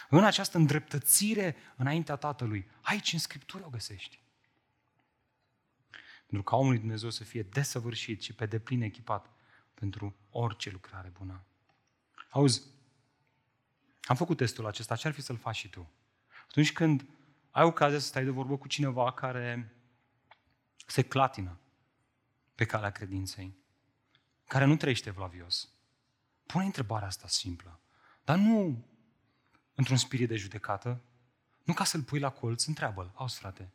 [0.10, 2.68] În această îndreptățire înaintea Tatălui.
[2.82, 4.20] Aici în Scriptură o găsești.
[6.26, 9.35] Pentru ca omul lui Dumnezeu să fie desăvârșit și pe deplin echipat
[9.75, 11.43] pentru orice lucrare bună.
[12.29, 12.61] Auzi,
[14.03, 15.89] am făcut testul acesta, ce ar fi să-l faci și tu?
[16.47, 17.05] Atunci când
[17.51, 19.75] ai ocazia să stai de vorbă cu cineva care
[20.85, 21.59] se clatină
[22.55, 23.57] pe calea credinței,
[24.47, 25.69] care nu trăiește vlavios,
[26.45, 27.79] pune întrebarea asta simplă,
[28.23, 28.85] dar nu
[29.75, 31.01] într-un spirit de judecată,
[31.63, 33.71] nu ca să-l pui la colț, întreabă-l, auzi frate,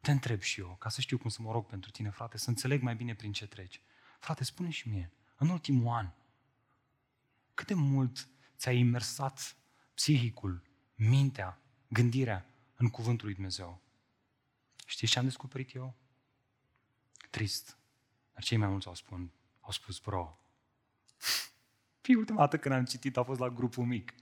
[0.00, 2.48] te întreb și eu, ca să știu cum să mă rog pentru tine, frate, să
[2.48, 3.80] înțeleg mai bine prin ce treci.
[4.18, 6.10] Frate, spune și mie, în ultimul an,
[7.54, 9.56] cât de mult ți-ai imersat
[9.94, 10.62] psihicul,
[10.94, 13.82] mintea, gândirea în cuvântul lui Dumnezeu?
[14.86, 15.94] Știți ce am descoperit eu?
[17.30, 17.78] Trist.
[18.32, 20.38] Dar cei mai mulți au, spun, au spus, bro,
[22.00, 24.14] fi ultima dată când am citit a fost la grupul mic.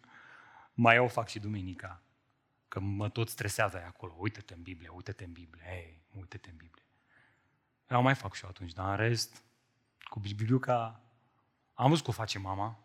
[0.74, 2.02] Mai eu fac și duminica.
[2.68, 4.14] Că mă tot stresează aia acolo.
[4.18, 5.64] Uite-te în Biblie, uite-te în Biblie.
[5.64, 6.84] Hei, uite-te în Biblie.
[7.90, 9.42] Eu mai fac și eu atunci, dar în rest,
[10.14, 11.00] cu bibliuca,
[11.72, 12.78] am văzut că o face mama.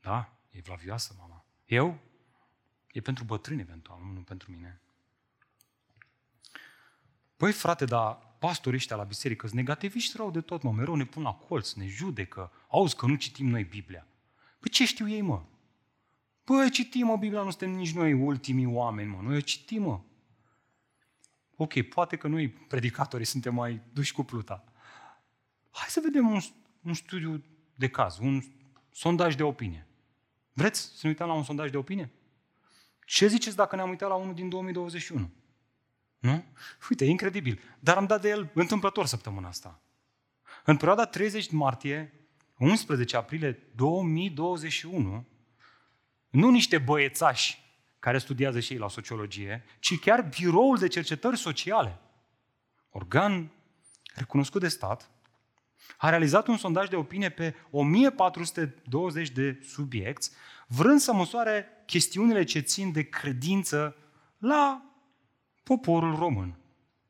[0.00, 1.44] Da, e vlavioasă mama.
[1.64, 1.98] Eu?
[2.92, 4.80] E pentru bătrâni eventual, nu pentru mine.
[7.36, 11.04] Păi frate, dar pastorii ăștia la biserică sunt negativiști rău de tot, mă, mereu ne
[11.04, 14.06] pun la colț, ne judecă, auzi că nu citim noi Biblia.
[14.58, 15.42] Păi ce știu ei, mă?
[16.44, 20.00] Păi citim, mă, Biblia, nu suntem nici noi ultimii oameni, mă, noi o citim, mă.
[21.56, 24.71] Ok, poate că noi, predicatorii, suntem mai duși cu pluta.
[25.72, 26.40] Hai să vedem un,
[26.82, 28.42] un studiu de caz, un
[28.90, 29.86] sondaj de opinie.
[30.52, 32.10] Vreți să ne uităm la un sondaj de opinie?
[33.04, 35.30] Ce ziceți dacă ne-am uitat la unul din 2021?
[36.18, 36.44] Nu?
[36.90, 37.60] Uite, e incredibil.
[37.80, 39.80] Dar am dat de el întâmplător săptămâna asta.
[40.64, 42.12] În perioada 30 martie,
[42.58, 45.26] 11 aprilie 2021,
[46.28, 47.60] nu niște băiețași
[47.98, 51.98] care studiază și ei la sociologie, ci chiar biroul de cercetări sociale,
[52.90, 53.50] organ
[54.14, 55.10] recunoscut de stat,
[55.96, 60.28] a realizat un sondaj de opinie pe 1420 de subiecti,
[60.66, 63.96] vrând să măsoare chestiunile ce țin de credință
[64.38, 64.82] la
[65.62, 66.58] poporul român,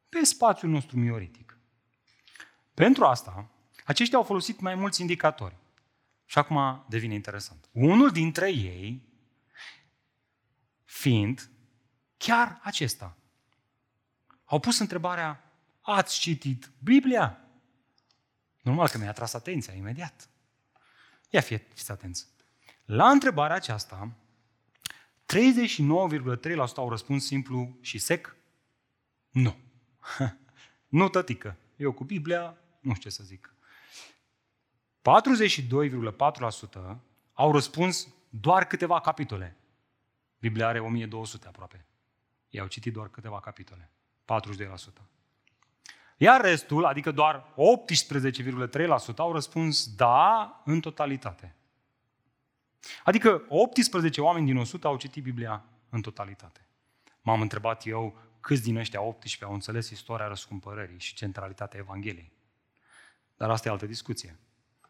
[0.08, 1.58] pe spațiul nostru mioritic.
[2.74, 3.50] Pentru asta,
[3.84, 5.56] aceștia au folosit mai mulți indicatori.
[6.24, 7.68] Și acum devine interesant.
[7.72, 9.02] Unul dintre ei
[10.84, 11.50] fiind
[12.16, 13.16] chiar acesta.
[14.44, 17.41] Au pus întrebarea, ați citit Biblia?
[18.62, 20.28] Normal că mi-a tras atenția imediat.
[21.30, 22.26] Ia fie, fiți atenți.
[22.84, 24.12] La întrebarea aceasta,
[25.36, 28.36] 39,3% au răspuns simplu și sec,
[29.30, 29.56] nu.
[30.88, 31.56] nu, tătică.
[31.76, 33.54] Eu cu Biblia, nu știu ce să zic.
[36.92, 36.96] 42,4%
[37.32, 39.56] au răspuns doar câteva capitole.
[40.38, 41.86] Biblia are 1200 aproape.
[42.50, 43.90] Ei au citit doar câteva capitole.
[44.24, 45.02] 42%.
[46.22, 51.54] Iar restul, adică doar 18,3% au răspuns da în totalitate.
[53.04, 56.66] Adică 18 oameni din 100 au citit Biblia în totalitate.
[57.20, 62.32] M-am întrebat eu câți din ăștia 18 au înțeles istoria răscumpărării și centralitatea Evangheliei.
[63.36, 64.38] Dar asta e altă discuție.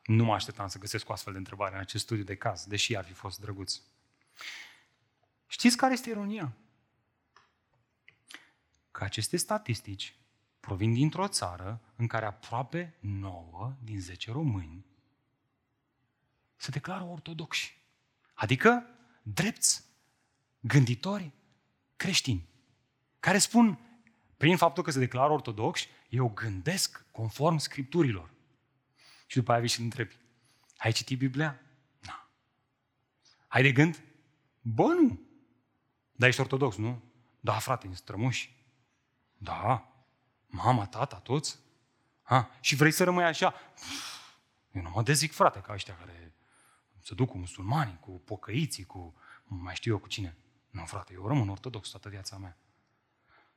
[0.05, 2.97] Nu mă așteptam să găsesc o astfel de întrebare în acest studiu de caz, deși
[2.97, 3.81] ar fi fost drăguț.
[5.47, 6.53] Știți care este ironia?
[8.91, 10.17] Că aceste statistici
[10.63, 14.85] provin dintr-o țară în care aproape 9 din 10 români
[16.57, 17.81] se declară ortodoxi.
[18.35, 18.87] Adică
[19.23, 19.85] drepți,
[20.61, 21.31] gânditori
[21.97, 22.49] creștini,
[23.21, 23.79] care spun,
[24.37, 28.31] prin faptul că se declară ortodoxi, eu gândesc conform scripturilor.
[29.27, 30.17] Și după aia vii și îl întrebi,
[30.77, 31.61] ai citit Biblia?
[32.01, 32.13] Nu.
[33.49, 34.03] Ai de gând?
[34.61, 35.21] Bă, nu.
[36.13, 37.03] Dar ești ortodox, nu?
[37.41, 38.57] Da, frate, în strămuși.
[39.39, 39.92] Da.
[40.55, 41.59] Mama, tata, toți?
[42.23, 42.51] Ha?
[42.61, 43.55] Și vrei să rămâi așa?
[44.71, 46.35] Eu nu mă dezic, frate, ca ăștia care
[47.03, 50.37] se duc cu musulmanii, cu pocăiții, cu mai știu eu cu cine.
[50.71, 52.59] Nu, frate, eu rămân ortodox toată viața mea.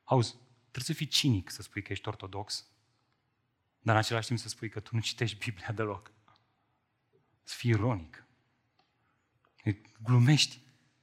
[0.04, 2.68] Auzi, trebuie să fii cinic să spui că ești ortodox,
[3.80, 6.12] dar în același timp să spui că tu nu citești Biblia deloc.
[7.44, 8.26] Să fii ironic.
[10.04, 10.60] Glumești.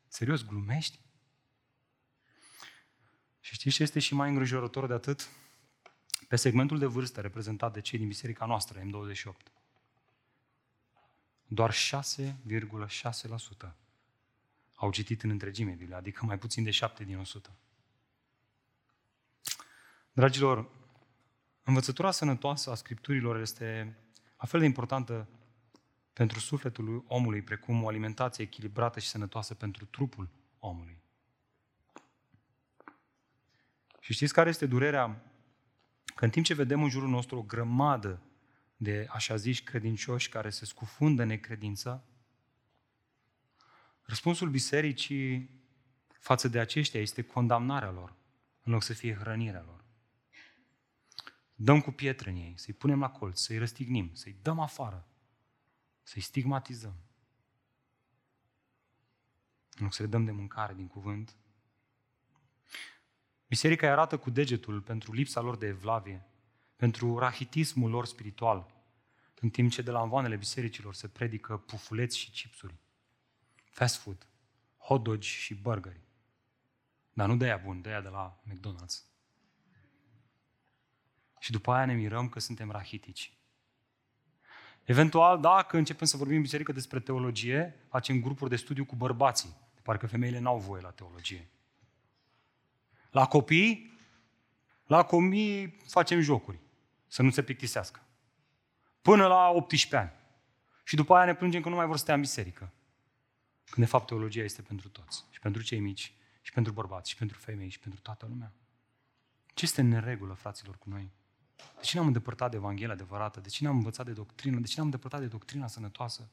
[0.08, 1.00] Serios, glumești?
[3.40, 5.28] Și știți ce este și mai îngrijorător de atât?
[6.32, 9.52] Pe segmentul de vârstă reprezentat de cei din biserica noastră, M28,
[11.46, 13.74] doar 6,6%
[14.74, 17.50] au citit în întregime Biblia, adică mai puțin de 7 din 100.
[20.12, 20.70] Dragilor,
[21.62, 23.96] învățătura sănătoasă a Scripturilor este
[24.38, 25.28] la fel de importantă
[26.12, 30.98] pentru sufletul omului, precum o alimentație echilibrată și sănătoasă pentru trupul omului.
[34.00, 35.31] Și știți care este durerea?
[36.14, 38.22] Că în timp ce vedem în jurul nostru o grămadă
[38.76, 42.04] de așa ziși credincioși care se scufundă în necredință,
[44.02, 45.50] răspunsul bisericii
[46.20, 48.14] față de aceștia este condamnarea lor,
[48.62, 49.84] în loc să fie hrănirea lor.
[51.54, 55.08] Dăm cu pietre în ei, să-i punem la colț, să-i răstignim, să-i dăm afară,
[56.02, 56.94] să-i stigmatizăm.
[59.74, 61.36] În loc să le dăm de mâncare din cuvânt,
[63.52, 66.24] Biserica îi arată cu degetul pentru lipsa lor de evlavie,
[66.76, 68.66] pentru rahitismul lor spiritual,
[69.40, 72.74] în timp ce de la învoanele bisericilor se predică pufuleți și chipsuri,
[73.70, 74.26] fast food,
[74.78, 76.00] hot dogi și burgeri.
[77.12, 79.04] Dar nu de aia bun, de aia de la McDonald's.
[81.38, 83.32] Și după aia ne mirăm că suntem rahitici.
[84.84, 89.56] Eventual, dacă începem să vorbim în biserică despre teologie, facem grupuri de studiu cu bărbații.
[89.74, 91.48] De parcă femeile n-au voie la teologie.
[93.12, 93.98] La copii,
[94.86, 96.58] la copii facem jocuri,
[97.06, 98.00] să nu se plictisească.
[99.02, 100.12] până la 18 ani.
[100.84, 102.72] Și după aia ne plângem că nu mai vor să stea în biserică.
[103.64, 105.24] Când de fapt teologia este pentru toți.
[105.30, 108.52] Și pentru cei mici, și pentru bărbați, și pentru femei, și pentru toată lumea.
[109.54, 111.10] Ce este în neregulă, fraților, cu noi?
[111.56, 113.40] De ce ne-am îndepărtat de Evanghelia adevărată?
[113.40, 114.58] De ce ne-am învățat de doctrină?
[114.58, 116.30] De ce ne-am îndepărtat de doctrina sănătoasă?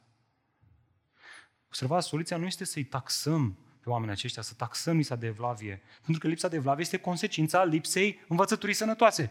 [1.68, 5.82] Observați, soluția nu este să-i taxăm pe oamenii aceștia, să taxăm lipsa de evlavie.
[6.02, 9.22] Pentru că lipsa de evlavie este consecința lipsei învățăturii sănătoase.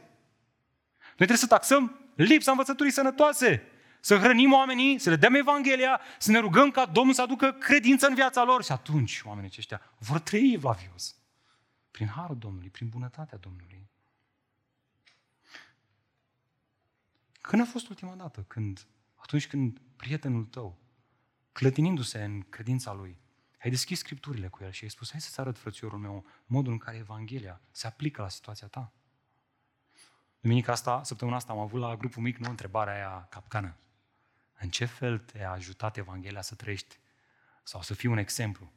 [0.99, 3.63] Noi trebuie să taxăm lipsa învățăturii sănătoase.
[4.01, 8.07] Să hrănim oamenii, să le dăm Evanghelia, să ne rugăm ca Domnul să aducă credință
[8.07, 8.65] în viața lor.
[8.65, 11.17] Și atunci oamenii aceștia vor trăi evlavios.
[11.91, 13.89] Prin harul Domnului, prin bunătatea Domnului.
[17.41, 18.45] Când a fost ultima dată?
[18.49, 20.79] Când, atunci când prietenul tău,
[21.53, 23.19] clătinindu-se în credința lui,
[23.63, 26.79] ai deschis scripturile cu el și ai spus, hai să-ți arăt, frățiorul meu, modul în
[26.79, 28.93] care Evanghelia se aplică la situația ta.
[30.41, 33.77] Duminica asta, săptămâna asta am avut la grupul mic, nu, întrebarea aia capcană.
[34.59, 36.99] În ce fel te-a ajutat Evanghelia să trăiești
[37.63, 38.73] sau să fii un exemplu?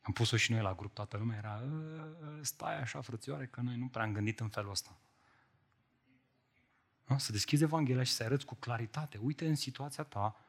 [0.00, 3.76] Am pus-o și noi la grup, toată lumea era, ă, stai așa, frățioare, că noi
[3.76, 4.98] nu prea am gândit în felul ăsta.
[7.04, 7.18] Nu?
[7.18, 10.45] Să deschizi Evanghelia și să arăți cu claritate, uite în situația ta,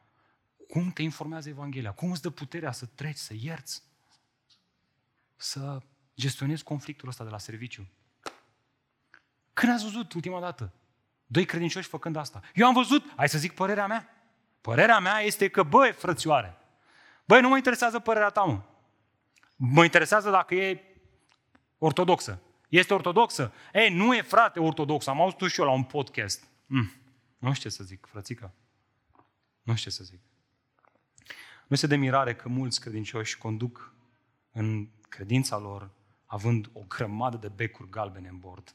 [0.68, 3.82] cum te informează Evanghelia, cum îți dă puterea să treci, să ierți,
[5.36, 5.82] să
[6.16, 7.88] gestionezi conflictul ăsta de la serviciu.
[9.52, 10.72] Când ați văzut ultima dată
[11.26, 12.40] doi credincioși făcând asta?
[12.54, 14.08] Eu am văzut, hai să zic părerea mea.
[14.60, 16.56] Părerea mea este că, băi, frățioare,
[17.24, 18.62] băi, nu mă interesează părerea ta, mă.
[19.56, 20.82] Mă interesează dacă e
[21.78, 22.42] ortodoxă.
[22.68, 23.52] Este ortodoxă?
[23.72, 25.10] Ei, nu e frate ortodoxă.
[25.10, 26.48] Am auzit și eu la un podcast.
[26.66, 26.92] Mm.
[27.38, 28.54] Nu știu ce să zic, frățică.
[29.62, 30.20] Nu știu ce să zic.
[31.68, 33.94] Nu este de mirare că mulți credincioși conduc
[34.52, 35.90] în credința lor
[36.26, 38.74] având o grămadă de becuri galbene în bord.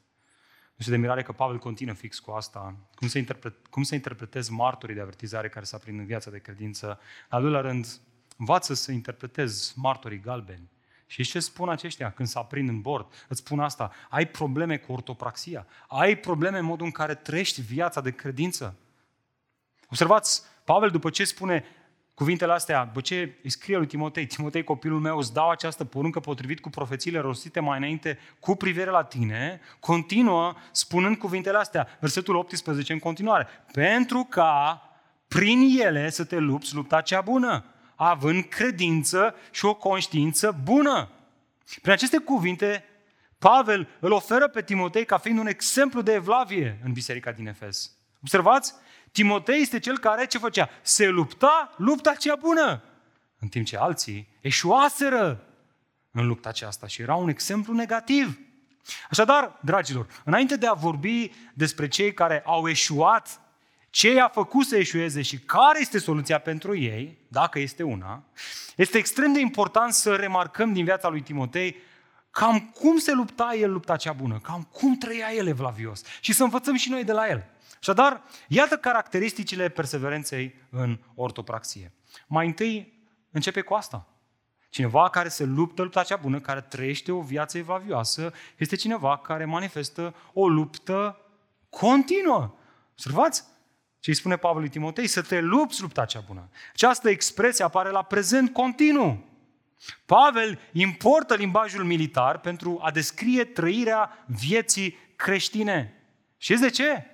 [0.70, 2.76] Nu este de mirare că Pavel continuă fix cu asta.
[2.96, 6.40] Cum să, interpret, cum să interpretezi martorii de avertizare care s-a prind în viața de
[6.40, 6.88] credință?
[7.30, 8.00] În al doilea rând,
[8.38, 10.70] învață să interpretezi martorii galbeni.
[11.06, 13.26] Și ce spun aceștia când se aprind în bord?
[13.28, 18.02] Îți spun asta, ai probleme cu ortopraxia, ai probleme în modul în care trăiești viața
[18.02, 18.76] de credință.
[19.90, 21.66] Observați, Pavel după ce spune
[22.14, 26.20] cuvintele astea, după ce îi scrie lui Timotei, Timotei copilul meu, îți dau această poruncă
[26.20, 32.36] potrivit cu profețiile rostite mai înainte cu privire la tine, continuă spunând cuvintele astea, versetul
[32.36, 34.82] 18 în continuare, pentru ca
[35.28, 41.10] prin ele să te lupți lupta cea bună având credință și o conștiință bună.
[41.82, 42.86] Prin aceste cuvinte,
[43.38, 47.92] Pavel îl oferă pe Timotei ca fiind un exemplu de evlavie în biserica din Efes.
[48.22, 48.74] Observați?
[49.14, 50.70] Timotei este cel care ce făcea?
[50.82, 52.84] Se lupta lupta cea bună,
[53.40, 55.44] în timp ce alții eșuaseră
[56.12, 58.40] în lupta aceasta și era un exemplu negativ.
[59.10, 63.40] Așadar, dragilor, înainte de a vorbi despre cei care au eșuat
[63.90, 68.24] ce i-a făcut să eșueze și care este soluția pentru ei, dacă este una,
[68.76, 71.76] este extrem de important să remarcăm din viața lui Timotei
[72.32, 76.44] cam cum se lupta el lupta cea bună, cam cum trăia el evlavios și să
[76.44, 77.53] învățăm și noi de la el.
[77.84, 81.94] Așadar, iată caracteristicile perseverenței în ortopraxie.
[82.28, 84.08] Mai întâi, începe cu asta.
[84.70, 89.46] Cineva care se luptă lupta cea bună, care trăiește o viață evlavioasă, este cineva care
[89.46, 91.18] manifestă o luptă
[91.70, 92.56] continuă.
[92.92, 93.44] Observați?
[94.00, 95.08] Ce îi spune Pavel lui Timotei?
[95.08, 96.50] Să te lupți lupta cea bună.
[96.74, 99.26] Această expresie apare la prezent continuu.
[100.06, 106.04] Pavel importă limbajul militar pentru a descrie trăirea vieții creștine.
[106.38, 107.08] Știți de ce?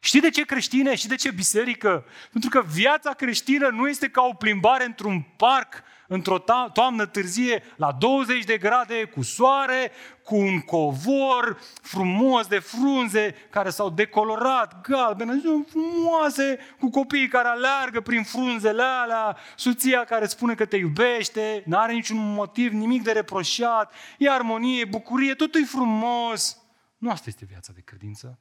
[0.00, 0.94] Știi de ce creștine?
[0.94, 2.04] Știi de ce biserică?
[2.32, 6.38] Pentru că viața creștină nu este ca o plimbare într-un parc într-o
[6.72, 9.90] toamnă târzie la 20 de grade, cu soare,
[10.24, 18.00] cu un covor frumos de frunze care s-au decolorat, galbene, frumoase, cu copiii care aleargă
[18.00, 23.12] prin frunzele alea, soția care spune că te iubește, nu are niciun motiv, nimic de
[23.12, 26.58] reproșat, e armonie, bucurie, totul e frumos.
[26.98, 28.38] Nu asta este viața de credință.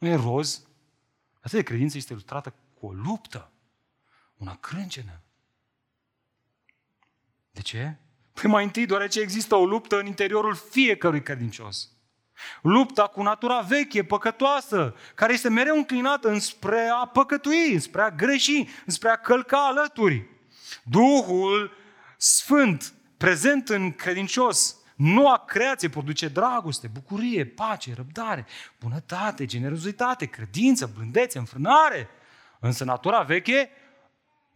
[0.00, 0.62] Nu e roz.
[1.40, 3.50] Asta de credință este ilustrată cu o luptă,
[4.36, 5.20] una crâncenă.
[7.50, 7.96] De ce?
[8.32, 11.90] Păi mai întâi deoarece există o luptă în interiorul fiecărui credincios.
[12.62, 18.66] Lupta cu natura veche, păcătoasă, care este mereu înclinată înspre a păcătui, înspre a greși,
[18.86, 20.28] înspre a călca alături.
[20.84, 21.72] Duhul
[22.16, 28.46] Sfânt, prezent în credincios, noua creație produce dragoste, bucurie, pace, răbdare,
[28.80, 32.08] bunătate, generozitate, credință, blândețe, înfrânare.
[32.58, 33.70] Însă natura veche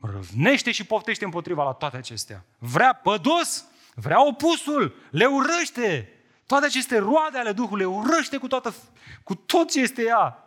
[0.01, 2.45] răvnește și poftește împotriva la toate acestea.
[2.59, 3.65] Vrea pădos,
[3.95, 6.09] vrea opusul, le urăște.
[6.47, 8.75] Toate aceste roade ale Duhului le urăște cu, toată,
[9.23, 10.39] cu tot ce este ea.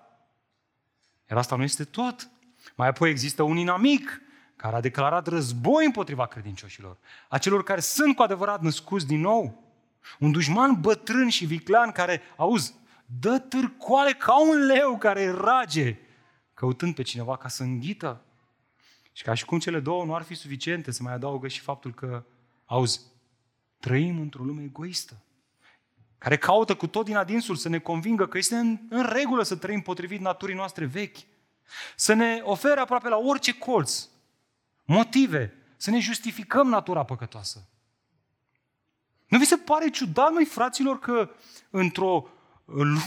[1.29, 2.29] Iar asta nu este tot.
[2.75, 4.21] Mai apoi există un inamic
[4.55, 9.66] care a declarat război împotriva credincioșilor, a celor care sunt cu adevărat născuți din nou.
[10.19, 12.73] Un dușman bătrân și viclean care, auzi,
[13.05, 15.97] dă târcoale ca un leu care rage,
[16.53, 18.21] căutând pe cineva ca să înghită.
[19.11, 21.93] Și ca și cum cele două nu ar fi suficiente, să mai adaugă și faptul
[21.93, 22.25] că,
[22.65, 23.01] auzi,
[23.79, 25.21] trăim într-o lume egoistă,
[26.17, 29.55] care caută cu tot din adinsul să ne convingă că este în, în regulă să
[29.55, 31.17] trăim potrivit naturii noastre vechi,
[31.95, 34.07] să ne ofere aproape la orice colț
[34.85, 37.69] motive, să ne justificăm natura păcătoasă.
[39.27, 41.29] Nu vi se pare ciudat, noi fraților, că
[41.69, 42.29] într-o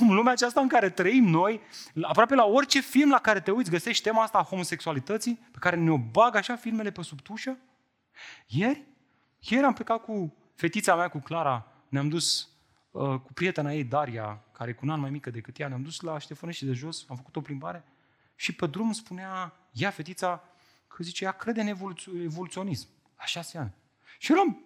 [0.09, 1.61] lumea aceasta în care trăim noi,
[2.03, 5.77] aproape la orice film la care te uiți, găsești tema asta a homosexualității, pe care
[5.77, 7.59] ne-o bag așa filmele pe sub tușă?
[8.47, 8.85] Ieri,
[9.39, 12.49] ieri am plecat cu fetița mea, cu Clara, ne-am dus
[12.91, 15.83] uh, cu prietena ei, Daria, care e cu un an mai mică decât ea, ne-am
[15.83, 17.85] dus la Ștefănești de jos, am făcut o plimbare
[18.37, 20.43] și pe drum spunea, ea, fetița,
[20.89, 23.73] că zice, ea crede în evoluț- evoluționism, la șase ani.
[24.19, 24.65] Și eram,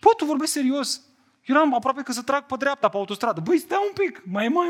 [0.00, 1.02] bă, tu vorbești serios?
[1.40, 3.40] Eram aproape că să trag pe dreapta, pe autostradă.
[3.40, 4.68] Băi, stai un pic, mai, mai,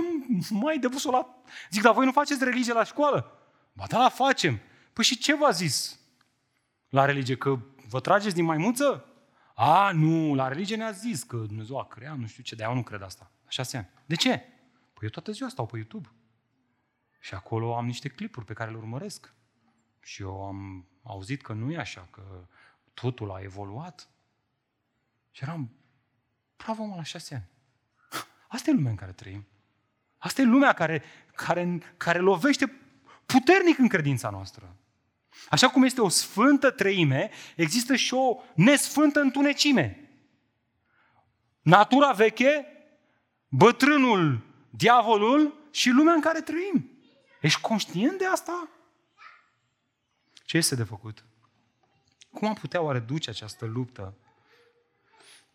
[0.51, 1.43] mai de la...
[1.71, 3.39] Zic, dar voi nu faceți religie la școală?
[3.73, 4.61] Ba da, facem.
[4.93, 6.01] Păi și ce v-a zis
[6.89, 7.37] la religie?
[7.37, 7.59] Că
[7.89, 9.05] vă trageți din maimuță?
[9.55, 12.75] A, nu, la religie ne-a zis că Dumnezeu a creat, nu știu ce, de eu
[12.75, 13.31] nu cred asta.
[13.45, 13.89] La șase ani.
[14.07, 14.37] De ce?
[14.93, 16.09] Păi eu toată ziua stau pe YouTube.
[17.21, 19.35] Și acolo am niște clipuri pe care le urmăresc.
[20.01, 22.23] Și eu am auzit că nu e așa, că
[22.95, 24.09] totul a evoluat.
[25.39, 25.71] Și eram,
[26.57, 27.49] bravo mă, la șase ani.
[28.57, 29.47] Asta e lumea în care trăim.
[30.17, 31.03] Asta e lumea care,
[31.35, 32.73] care, care lovește
[33.27, 34.77] puternic în credința noastră.
[35.51, 40.11] Așa cum este o sfântă treime, există și o nesfântă întunecime.
[41.61, 42.67] Natura veche,
[43.49, 46.91] bătrânul, diavolul și lumea în care trăim.
[47.41, 48.69] Ești conștient de asta?
[50.45, 51.25] Ce este de făcut?
[52.31, 54.15] Cum am putea oare duce această luptă?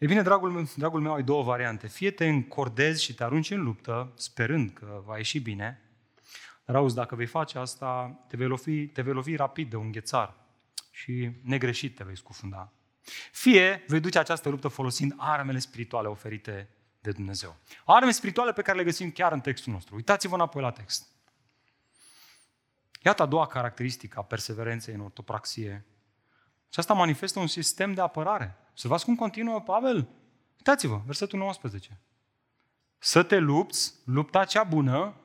[0.04, 1.88] E bine, dragul meu, dragul meu, ai două variante.
[1.88, 5.82] Fie te încordezi și te arunci în luptă, sperând că va ieși bine,
[6.66, 9.91] dar auzi, dacă vei face asta, te vei lovi, te vei lovi rapid de un
[9.91, 10.34] ghețar
[10.91, 12.72] și negreșit te vei scufunda.
[13.32, 17.56] Fie vei duce această luptă folosind armele spirituale oferite de Dumnezeu.
[17.86, 19.95] Arme spirituale pe care le găsim chiar în textul nostru.
[19.95, 21.08] Uitați-vă înapoi la text.
[23.04, 25.86] Iată a doua caracteristică a perseverenței în ortopraxie.
[26.70, 28.58] Și asta manifestă un sistem de apărare.
[28.74, 30.07] Observați cum continuă Pavel.
[30.57, 31.99] Uitați-vă, versetul 19.
[32.97, 35.15] Să te lupți, lupta cea bună.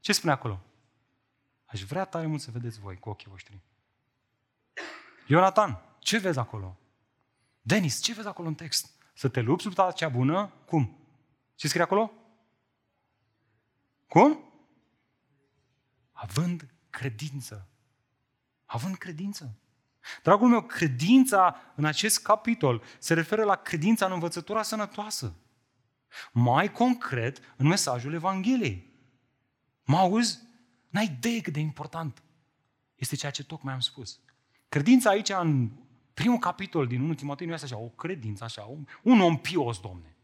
[0.00, 0.60] Ce spune acolo?
[1.64, 3.60] Aș vrea tare mult să vedeți voi cu ochii voștri.
[5.26, 6.76] Ionatan, ce vezi acolo?
[7.62, 8.92] Denis, ce vezi acolo în text?
[9.14, 10.52] Să te lupți lupta cea bună?
[10.66, 10.98] Cum?
[11.54, 12.12] Ce scrie acolo?
[14.08, 14.52] Cum?
[16.12, 17.68] Având credință.
[18.64, 19.54] Având credință.
[20.22, 25.34] Dragul meu, credința în acest capitol se referă la credința în învățătura sănătoasă.
[26.32, 28.92] Mai concret, în mesajul Evangheliei.
[29.84, 30.38] Mă auzi?
[30.88, 32.22] N-ai idee cât de important
[32.94, 34.20] este ceea ce tocmai am spus.
[34.68, 35.70] Credința aici, în
[36.14, 39.80] primul capitol din 1 Timotei, nu este așa, o credință, așa, un, un om pios,
[39.80, 40.16] domne.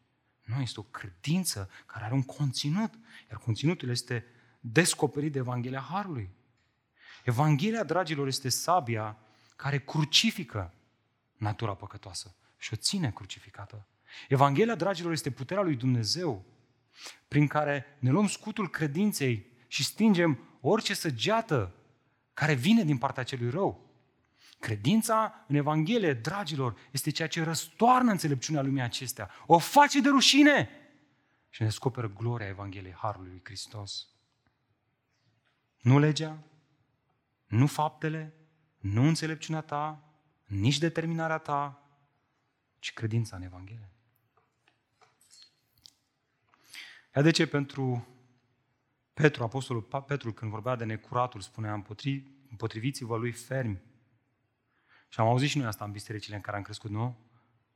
[0.44, 2.94] Nu, este o credință care are un conținut,
[3.30, 4.24] iar conținutul este
[4.60, 6.30] descoperit de Evanghelia Harului.
[7.24, 9.18] Evanghelia, dragilor, este sabia
[9.60, 10.74] care crucifică
[11.36, 13.86] natura păcătoasă și o ține crucificată.
[14.28, 16.44] Evanghelia, dragilor, este puterea lui Dumnezeu
[17.28, 21.74] prin care ne luăm scutul credinței și stingem orice săgeată
[22.34, 23.90] care vine din partea celui rău.
[24.58, 29.30] Credința în Evanghelie, dragilor, este ceea ce răstoarnă înțelepciunea lumii acestea.
[29.46, 30.68] O face de rușine
[31.48, 34.08] și ne descoperă gloria Evangheliei Harului lui Hristos.
[35.80, 36.38] Nu legea,
[37.46, 38.34] nu faptele,
[38.80, 40.02] nu înțelepciunea ta,
[40.46, 41.82] nici determinarea ta,
[42.78, 43.88] ci credința în Evanghelie.
[47.14, 48.06] Iar de ce pentru
[49.12, 51.84] Petru, Apostolul Petru, când vorbea de necuratul, spunea
[52.50, 53.82] împotriviți-vă lui fermi.
[55.08, 57.16] Și am auzit și noi asta în bisericile în care am crescut, nu?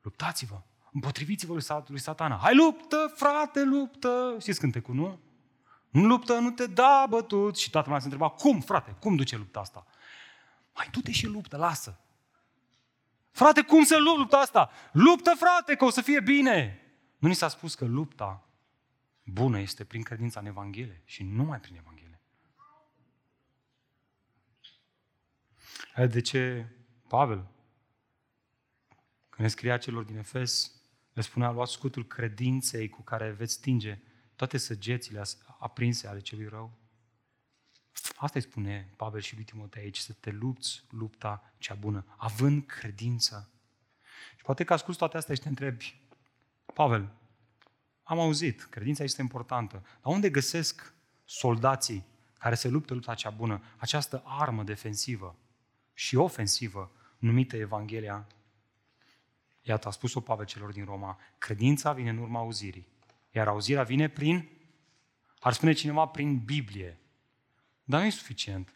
[0.03, 1.53] Luptați-vă, împotriviți-vă
[1.87, 2.37] lui satana.
[2.37, 4.37] Hai luptă, frate, luptă!
[4.41, 5.21] Știți cântecul, nu?
[5.91, 7.57] În luptă nu te da bătut.
[7.57, 9.87] Și toată lumea se întreba, cum, frate, cum duce lupta asta?
[10.75, 11.99] Mai du-te și luptă, lasă.
[13.31, 14.71] Frate, cum să luptă asta?
[14.93, 16.81] Luptă, frate, că o să fie bine.
[17.19, 18.49] Nu ni s-a spus că lupta
[19.25, 22.21] bună este prin credința în Evanghelie și numai prin Evanghelie.
[26.09, 26.67] De ce
[27.09, 27.47] Pavel,
[29.29, 30.73] când ne scria celor din Efes,
[31.13, 33.99] le spunea, luați scutul credinței cu care veți stinge
[34.37, 35.23] toate săgețile
[35.59, 36.73] aprinse ale celui rău.
[38.17, 42.67] Asta îi spune Pavel și lui Timotei aici, să te lupți lupta cea bună, având
[42.67, 43.51] credință.
[44.37, 46.01] Și poate că asculți toate astea și te întrebi,
[46.75, 47.13] Pavel,
[48.03, 52.05] am auzit, credința este importantă, dar unde găsesc soldații
[52.39, 55.37] care se luptă lupta cea bună, această armă defensivă
[55.93, 58.27] și ofensivă numită Evanghelia?
[59.63, 62.89] Iată, a spus-o Pavel celor din Roma, credința vine în urma auzirii,
[63.31, 64.49] iar auzirea vine prin,
[65.41, 66.99] ar spune cineva, prin Biblie.
[67.85, 68.75] Dar nu e suficient.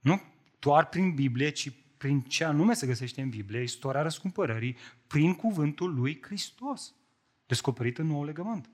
[0.00, 0.22] Nu
[0.58, 4.76] doar prin Biblie, ci prin ce anume se găsește în Biblie, istoria răscumpărării,
[5.06, 6.94] prin cuvântul lui Hristos,
[7.46, 8.68] descoperit în nou legământ.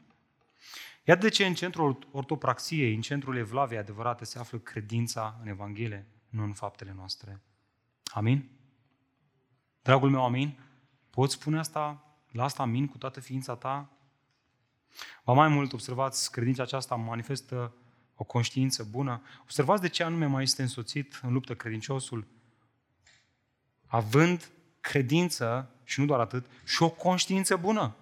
[1.05, 6.07] Iată de ce în centrul ortopraxiei, în centrul evlaviei adevărate, se află credința în Evanghelie,
[6.29, 7.41] nu în faptele noastre.
[8.05, 8.49] Amin?
[9.83, 10.59] Dragul meu, amin?
[11.11, 13.93] Poți spune asta, la asta amin cu toată ființa ta?
[15.25, 17.75] Ba mai mult, observați, credința aceasta manifestă
[18.21, 19.23] o conștiință bună.
[19.43, 22.27] Observați de ce anume mai este însoțit în luptă credinciosul,
[23.87, 24.49] având
[24.81, 27.95] credință și nu doar atât, și o conștiință bună.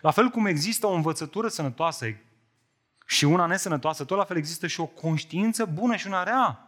[0.00, 2.06] La fel cum există o învățătură sănătoasă
[3.06, 6.64] și una nesănătoasă, tot la fel există și o conștiință bună și una rea.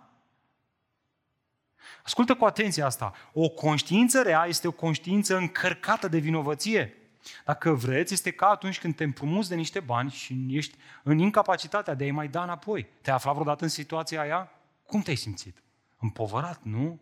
[2.05, 3.13] Ascultă cu atenție asta.
[3.33, 6.97] O conștiință rea este o conștiință încărcată de vinovăție.
[7.45, 11.95] Dacă vreți, este ca atunci când te împrumuți de niște bani și ești în incapacitatea
[11.95, 12.87] de a-i mai da înapoi.
[13.01, 14.51] Te-ai aflat vreodată în situația aia?
[14.87, 15.63] Cum te-ai simțit?
[15.99, 17.01] Împovărat, nu?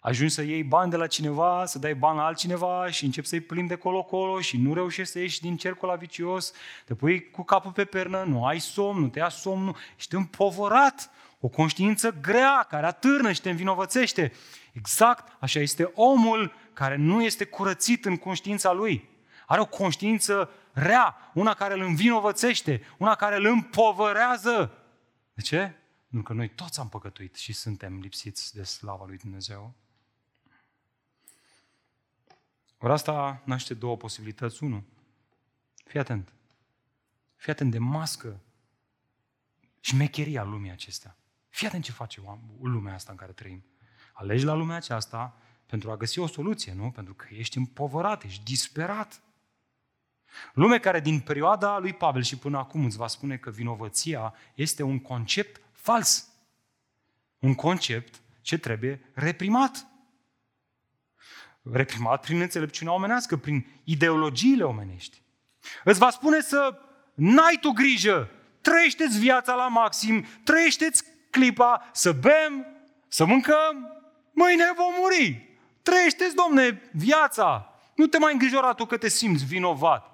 [0.00, 3.40] Ajungi să iei bani de la cineva, să dai bani la altcineva și începi să-i
[3.40, 6.52] plimbi de colo-colo și nu reușești să ieși din cercul vicios,
[6.84, 11.10] te pui cu capul pe pernă, nu ai somn, nu te ia somnul, ești împovărat.
[11.40, 14.32] O conștiință grea care atârnă și te învinovățește.
[14.72, 19.07] Exact așa este omul care nu este curățit în conștiința lui.
[19.48, 24.72] Are o conștiință rea, una care îl învinovățește, una care îl împovărează.
[25.34, 25.74] De ce?
[26.10, 29.74] Pentru că noi toți am păcătuit și suntem lipsiți de slava lui Dumnezeu.
[32.78, 34.64] Ori asta naște două posibilități.
[34.64, 34.84] Unu,
[35.84, 36.32] fii atent.
[37.36, 38.40] Fii atent de mască
[39.80, 41.16] și șmecheria lumii acestea.
[41.48, 42.22] Fii atent ce face
[42.60, 43.64] lumea asta în care trăim.
[44.12, 45.36] Alegi la lumea aceasta
[45.66, 46.90] pentru a găsi o soluție, nu?
[46.90, 49.22] Pentru că ești împovărat, ești disperat.
[50.52, 54.82] Lume care din perioada lui Pavel și până acum îți va spune că vinovăția este
[54.82, 56.28] un concept fals.
[57.38, 59.86] Un concept ce trebuie reprimat.
[61.62, 65.22] Reprimat prin înțelepciunea omenească, prin ideologiile omenești.
[65.84, 66.78] Îți va spune să
[67.14, 72.66] n-ai tu grijă, trăiește-ți viața la maxim, trăiește-ți clipa, să bem,
[73.08, 74.02] să mâncăm,
[74.32, 75.56] mâine vom muri.
[75.82, 77.72] Trăiește-ți, domne, viața.
[77.94, 80.07] Nu te mai îngrijora tu că te simți vinovat.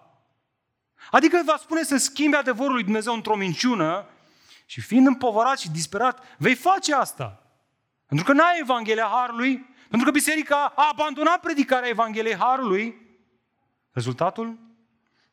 [1.11, 4.07] Adică va spune să schimbi adevărul lui Dumnezeu într-o minciună
[4.67, 7.43] și fiind împovărat și disperat, vei face asta.
[8.07, 13.03] Pentru că n-ai Evanghelia Harului, pentru că biserica a abandonat predicarea Evangheliei Harului.
[13.91, 14.59] Rezultatul?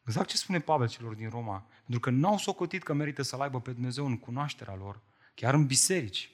[0.06, 1.66] Exact ce spune Pavel celor din Roma.
[1.82, 5.02] Pentru că n-au socotit că merită să-L aibă pe Dumnezeu în cunoașterea lor,
[5.34, 6.32] chiar în biserici.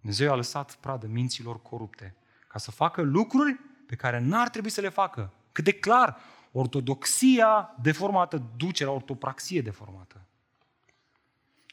[0.00, 2.16] Dumnezeu a lăsat pradă minților corupte
[2.48, 5.32] ca să facă lucruri pe care n-ar trebui să le facă.
[5.52, 6.20] Cât de clar,
[6.52, 10.26] ortodoxia deformată duce la ortopraxie deformată.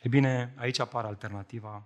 [0.01, 1.83] E bine, aici apare alternativa,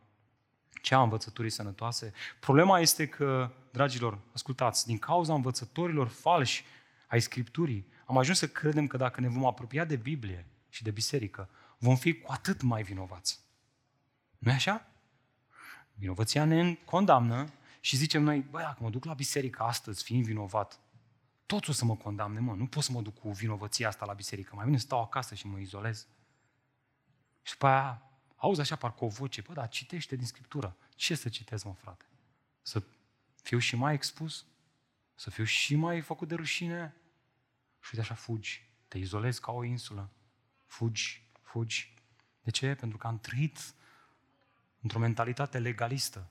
[0.82, 2.14] cea a învățăturii sănătoase.
[2.40, 6.66] Problema este că, dragilor, ascultați, din cauza învățătorilor falși
[7.08, 10.92] ai Scripturii, am ajuns să credem că dacă ne vom apropia de Biblie și de
[10.92, 13.40] biserică, vom fi cu atât mai vinovați.
[14.38, 14.88] nu e așa?
[15.94, 17.46] Vinovăția ne condamnă
[17.80, 20.80] și zicem noi, băi, dacă mă duc la biserică astăzi fiind vinovat,
[21.54, 24.14] toți o să mă condamne, mă, nu pot să mă duc cu vinovăția asta la
[24.14, 26.08] biserică, mai bine stau acasă și mă izolez.
[27.42, 28.02] Și după aia
[28.36, 30.78] auzi așa parcă o voce, bă, dar citește din Scriptură.
[30.96, 32.06] Ce să citesc, mă, frate?
[32.62, 32.84] Să
[33.42, 34.46] fiu și mai expus?
[35.16, 36.96] Să fiu și mai făcut de rușine?
[37.82, 40.10] Și de așa fugi, te izolezi ca o insulă.
[40.66, 41.94] Fugi, fugi.
[42.42, 42.76] De ce?
[42.76, 43.74] Pentru că am trăit
[44.82, 46.30] într-o mentalitate legalistă,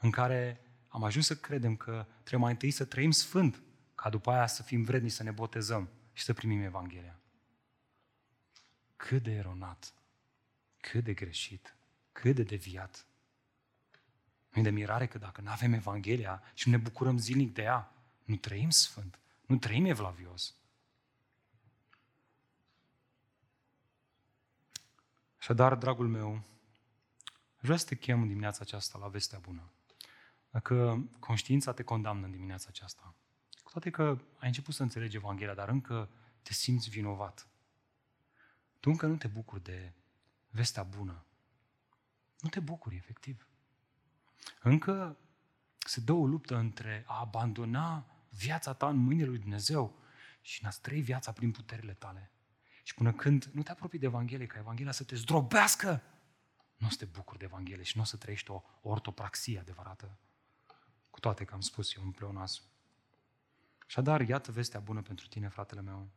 [0.00, 3.62] în care am ajuns să credem că trebuie mai întâi să trăim sfânt,
[3.96, 7.20] ca după aia să fim vredni să ne botezăm și să primim Evanghelia.
[8.96, 9.94] Cât de eronat,
[10.80, 11.76] cât de greșit,
[12.12, 13.06] cât de deviat.
[14.52, 17.92] Nu de mirare că dacă nu avem Evanghelia și nu ne bucurăm zilnic de ea,
[18.24, 20.54] nu trăim sfânt, nu trăim evlavios.
[25.38, 26.42] Așadar, dragul meu,
[27.58, 29.70] vreau să te chem în dimineața aceasta la vestea bună.
[30.50, 33.14] Dacă conștiința te condamnă în dimineața aceasta,
[33.76, 36.10] cu toate că ai început să înțelegi Evanghelia, dar încă
[36.42, 37.48] te simți vinovat.
[38.80, 39.92] Tu încă nu te bucuri de
[40.50, 41.24] vestea bună.
[42.40, 43.48] nu te bucuri, efectiv.
[44.62, 45.16] Încă
[45.78, 50.02] se dă o luptă între a abandona viața ta în mâinile lui Dumnezeu
[50.40, 52.30] și în a trăi viața prin puterile tale.
[52.82, 56.02] Și până când nu te apropii de Evanghelie, ca Evanghelia să te zdrobească,
[56.76, 60.18] nu o să te bucuri de Evanghelie și nu o să trăiești o ortopraxie adevărată.
[61.10, 62.62] Cu toate că am spus eu în pleonasm.
[63.86, 66.08] Așadar, iată vestea bună pentru tine, fratele meu.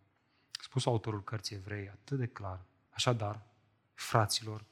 [0.61, 2.65] Spus autorul cărții evrei atât de clar.
[2.89, 3.45] Așadar,
[3.93, 4.65] fraților,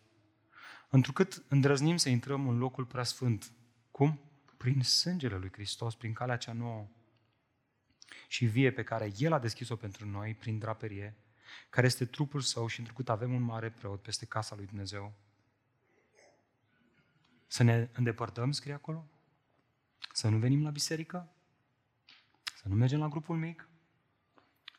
[0.90, 3.52] întrucât îndrăznim să intrăm în locul preasfânt.
[3.92, 4.22] Cum?
[4.58, 6.88] Prin sângele lui Hristos, prin calea cea nouă
[8.28, 11.18] și vie pe care El a deschis-o pentru noi prin draperie,
[11.70, 15.14] care este trupul său și întrucât avem un mare preot peste casa lui Dumnezeu.
[17.48, 19.08] Să ne îndepărtăm, scrie acolo?
[20.14, 21.32] Să nu venim la biserică?
[22.62, 23.70] Să nu mergem la grupul mic?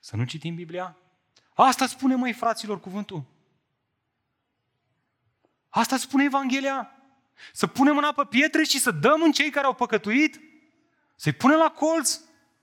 [0.01, 0.97] Să nu citim Biblia?
[1.55, 3.25] Asta spune, mai fraților, cuvântul.
[5.69, 6.91] Asta spune Evanghelia.
[7.53, 10.41] Să punem mâna pe pietre și să dăm în cei care au păcătuit?
[11.17, 12.21] Să-i punem la colț?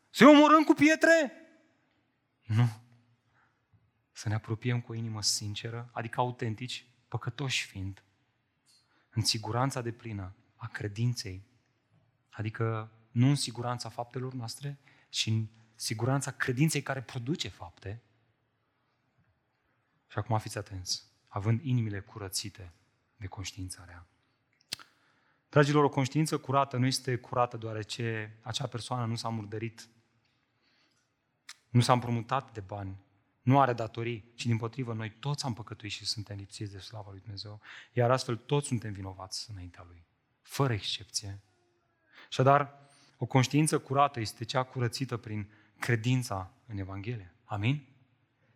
[0.09, 1.31] Să-i omorâm cu pietre?
[2.43, 2.67] Nu.
[4.11, 8.03] Să ne apropiem cu o inimă sinceră, adică autentici, păcătoși fiind,
[9.09, 11.43] în siguranța de plină a credinței,
[12.29, 14.79] adică nu în siguranța faptelor noastre,
[15.15, 18.01] ci în siguranța credinței care produce fapte.
[20.07, 22.73] Și acum fiți atenți, având inimile curățite
[23.15, 24.07] de conștiința rea.
[25.49, 29.89] Dragilor, o conștiință curată nu este curată deoarece acea persoană nu s-a murdărit,
[31.69, 33.03] nu s-a împrumutat de bani,
[33.41, 37.11] nu are datorii, ci din potrivă noi toți am păcătuit și suntem lipsiți de slava
[37.11, 37.61] lui Dumnezeu,
[37.93, 40.05] iar astfel toți suntem vinovați înaintea Lui,
[40.41, 41.41] fără excepție.
[42.27, 42.84] Așadar,
[43.17, 45.49] o conștiință curată este cea curățită prin
[45.79, 47.33] credința în Evanghelie.
[47.43, 47.87] Amin?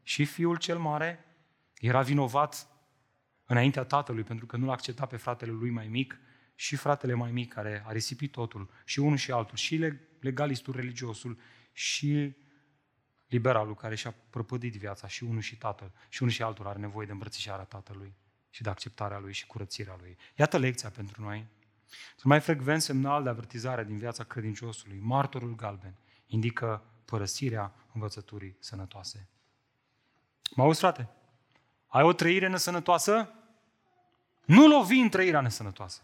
[0.04, 1.26] Și fiul cel mare
[1.80, 2.68] era vinovat
[3.46, 6.20] înaintea tatălui pentru că nu l-a acceptat pe fratele lui mai mic
[6.56, 11.40] și fratele mai mic care a risipit totul, și unul și altul, și legalistul religiosul,
[11.72, 12.36] și
[13.28, 17.06] liberalul care și-a prăpădit viața, și unul și tatăl, și unul și altul are nevoie
[17.06, 18.14] de îmbrățișarea tatălui
[18.50, 20.18] și de acceptarea lui și curățirea lui.
[20.36, 21.46] Iată lecția pentru noi.
[21.90, 29.30] Cel mai frecvent semnal de avertizare din viața credinciosului, martorul galben, indică părăsirea învățăturii sănătoase.
[30.56, 31.10] Mă auzi, frate?
[31.88, 33.34] Ai o trăire nesănătoasă?
[34.46, 36.02] Nu lovi în trăirea nesănătoasă.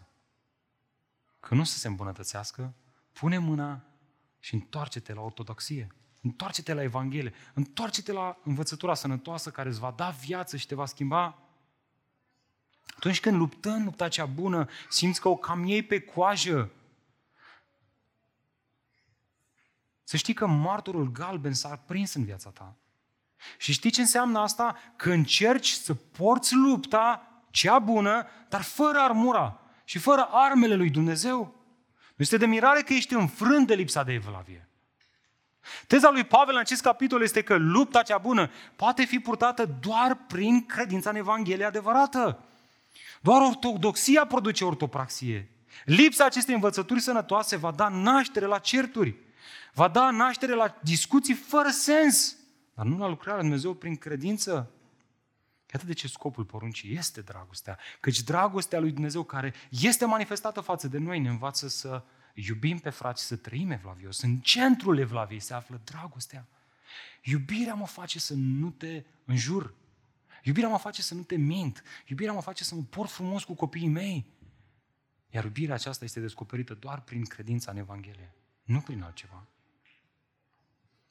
[1.40, 2.74] Că nu să se îmbunătățească,
[3.12, 3.84] pune mâna
[4.38, 5.94] și întoarce-te la ortodoxie.
[6.22, 7.32] Întoarce-te la Evanghelie.
[7.54, 11.38] Întoarce-te la învățătura sănătoasă care îți va da viață și te va schimba.
[12.96, 16.70] Atunci când luptăm lupta cea bună, simți că o cam iei pe coajă.
[20.04, 22.76] Să știi că martorul galben s-a prins în viața ta.
[23.58, 24.76] Și știi ce înseamnă asta?
[24.96, 31.54] Că încerci să porți lupta cea bună, dar fără armura și fără armele lui Dumnezeu.
[31.96, 34.68] Nu este de mirare că ești înfrânt de lipsa de evlavie.
[35.86, 40.14] Teza lui Pavel în acest capitol este că lupta cea bună poate fi purtată doar
[40.14, 42.44] prin credința în Evanghelie adevărată.
[43.20, 45.50] Doar ortodoxia produce ortopraxie.
[45.84, 49.14] Lipsa acestei învățături sănătoase va da naștere la certuri,
[49.74, 52.36] va da naștere la discuții fără sens,
[52.74, 54.70] dar nu la lucrarea lui Dumnezeu prin credință.
[55.72, 57.78] Iată de ce scopul poruncii este dragostea.
[58.00, 62.02] Căci dragostea lui Dumnezeu care este manifestată față de noi ne învață să
[62.34, 64.20] iubim pe frați, să trăim evlavios.
[64.20, 66.46] În centrul evlaviei se află dragostea.
[67.22, 69.74] Iubirea mă face să nu te înjur.
[70.46, 71.82] Iubirea mă face să nu te mint.
[72.06, 74.26] Iubirea mă face să mă port frumos cu copiii mei.
[75.30, 79.46] Iar iubirea aceasta este descoperită doar prin credința în Evanghelie, nu prin altceva.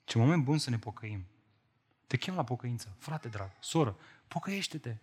[0.03, 1.25] Ce moment bun să ne pocăim.
[2.07, 2.95] Te chem la pocăință.
[2.97, 4.97] Frate drag, soră, pocăiește-te.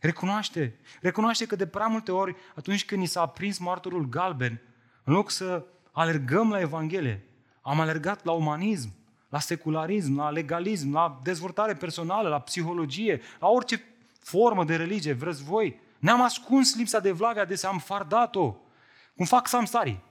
[0.00, 0.78] Recunoaște.
[1.00, 4.60] Recunoaște că de prea multe ori, atunci când ni s-a aprins martorul galben,
[5.04, 7.24] în loc să alergăm la Evanghelie,
[7.62, 8.94] am alergat la umanism,
[9.28, 13.84] la secularism, la legalism, la dezvoltare personală, la psihologie, la orice
[14.20, 15.80] formă de religie vreți voi.
[15.98, 18.56] Ne-am ascuns lipsa de evlavie, adesea am fardat-o.
[19.16, 20.02] Cum fac samsarii.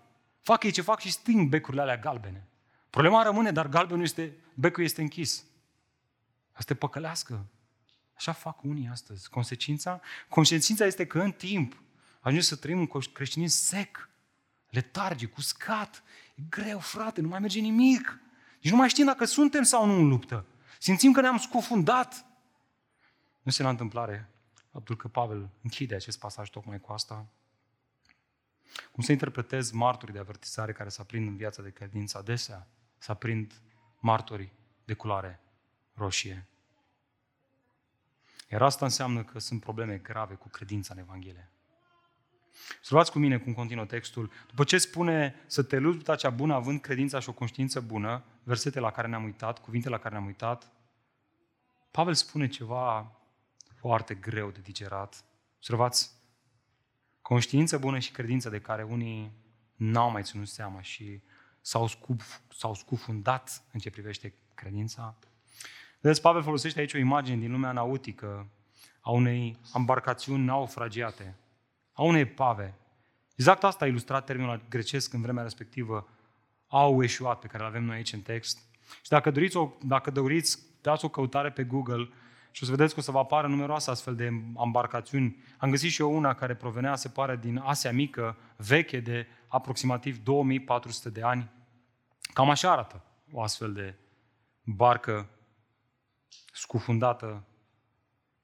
[0.41, 2.47] Fac ei ce fac și sting becurile alea galbene.
[2.89, 5.45] Problema rămâne, dar galbenul este, becul este închis.
[6.51, 7.45] Asta e păcălească.
[8.13, 9.30] Așa fac unii astăzi.
[9.30, 10.01] Consecința?
[10.30, 11.82] Consecința este că în timp
[12.20, 14.09] ajungem să trăim un creștinism sec,
[14.70, 16.03] letargic, uscat.
[16.36, 18.20] E greu, frate, nu mai merge nimic.
[18.66, 20.45] Nici nu mai știm dacă suntem sau nu în luptă.
[20.80, 22.26] Simțim că ne-am scufundat.
[23.41, 24.30] Nu se la întâmplare
[24.72, 27.28] faptul că Pavel închide acest pasaj tocmai cu asta.
[28.91, 32.68] Cum să interpretez martorii de avertizare care se aprind în viața de credință adesea?
[32.97, 33.61] Se aprind
[33.99, 34.51] martorii
[34.86, 35.39] de culoare
[35.93, 36.47] roșie.
[38.51, 41.51] Iar asta înseamnă că sunt probleme grave cu credința în Evanghelie.
[42.82, 44.32] Să luați cu mine cum continuă textul.
[44.47, 48.79] După ce spune să te lupta cea bună având credința și o conștiință bună, versete
[48.79, 50.71] la care ne-am uitat, cuvinte la care ne-am uitat,
[51.91, 53.11] Pavel spune ceva
[53.75, 55.23] foarte greu de digerat.
[55.55, 56.11] Observați,
[57.21, 59.31] conștiință bună și credință de care unii
[59.75, 61.21] n-au mai ținut seama și
[61.61, 65.15] s-au, scuf, s-au scufundat în ce privește credința.
[65.99, 68.49] Vedeți, Pavel folosește aici o imagine din lumea nautică
[68.99, 71.35] a unei embarcațiuni naufragiate,
[71.93, 72.77] a unei pave.
[73.35, 76.07] Exact asta a ilustrat termenul grecesc în vremea respectivă,
[76.78, 78.57] au eșuat, pe care îl avem noi aici în text.
[79.01, 82.09] Și dacă doriți, o, dacă doriți dați o căutare pe Google
[82.51, 84.32] și o să vedeți că o să vă apară numeroase astfel de
[84.63, 85.43] embarcațiuni.
[85.57, 90.17] Am găsit și eu una care provenea, se pare, din Asia Mică, veche de aproximativ
[90.23, 91.51] 2400 de ani.
[92.34, 93.95] Cam așa arată o astfel de
[94.63, 95.30] barcă
[96.53, 97.43] scufundată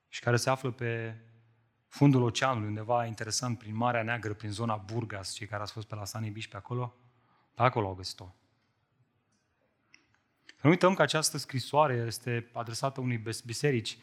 [0.08, 1.16] și care se află pe
[1.88, 5.96] fundul oceanului, undeva interesant, prin Marea Neagră, prin zona Burgas, cei care ați fost pe
[5.96, 7.01] la Sani Biș pe acolo, pe
[7.56, 8.36] acolo au găsit-o.
[10.46, 13.98] Să nu uităm că această scrisoare este adresată unei biserici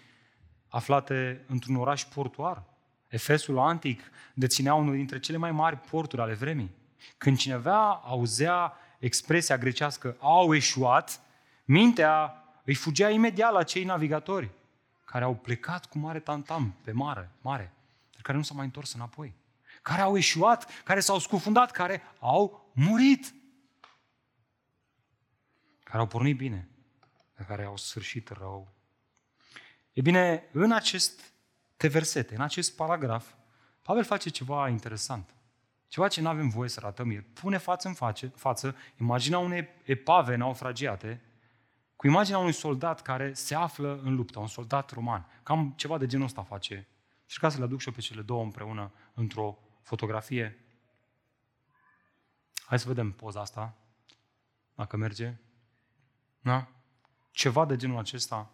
[0.68, 2.64] aflate într-un oraș portuar.
[3.08, 4.00] Efesul antic
[4.34, 6.74] deținea unul dintre cele mai mari porturi ale vremii.
[7.18, 11.20] Când cineva auzea expresia grecească au eșuat,
[11.64, 14.50] mintea îi fugea imediat la cei navigatori
[15.04, 17.72] care au plecat cu mare tantam pe mare, mare,
[18.12, 19.34] dar care nu s-au mai întors înapoi.
[19.88, 23.34] Care au eșuat, care s-au scufundat, care au murit
[25.82, 26.68] care au pornit bine,
[27.36, 28.72] dar care au sfârșit rău.
[29.92, 33.32] E bine, în aceste versete, în acest paragraf,
[33.82, 35.34] Pavel face ceva interesant.
[35.86, 37.10] Ceva ce nu avem voie să ratăm.
[37.10, 41.22] El pune față în face, față imaginea unei epave naufragiate
[41.96, 45.26] cu imaginea unui soldat care se află în luptă, un soldat roman.
[45.42, 46.88] Cam ceva de genul ăsta face.
[47.26, 49.58] Și ca să le aduc și eu pe cele două împreună într-o
[49.88, 50.64] fotografie.
[52.54, 53.76] Hai să vedem poza asta,
[54.74, 55.34] dacă merge.
[56.40, 56.68] Da?
[57.30, 58.50] Ceva de genul acesta.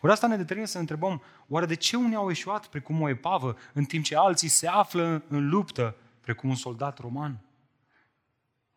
[0.00, 3.08] Ori asta ne determină să ne întrebăm, oare de ce unii au eșuat precum o
[3.08, 7.40] epavă, în timp ce alții se află în luptă, precum un soldat roman?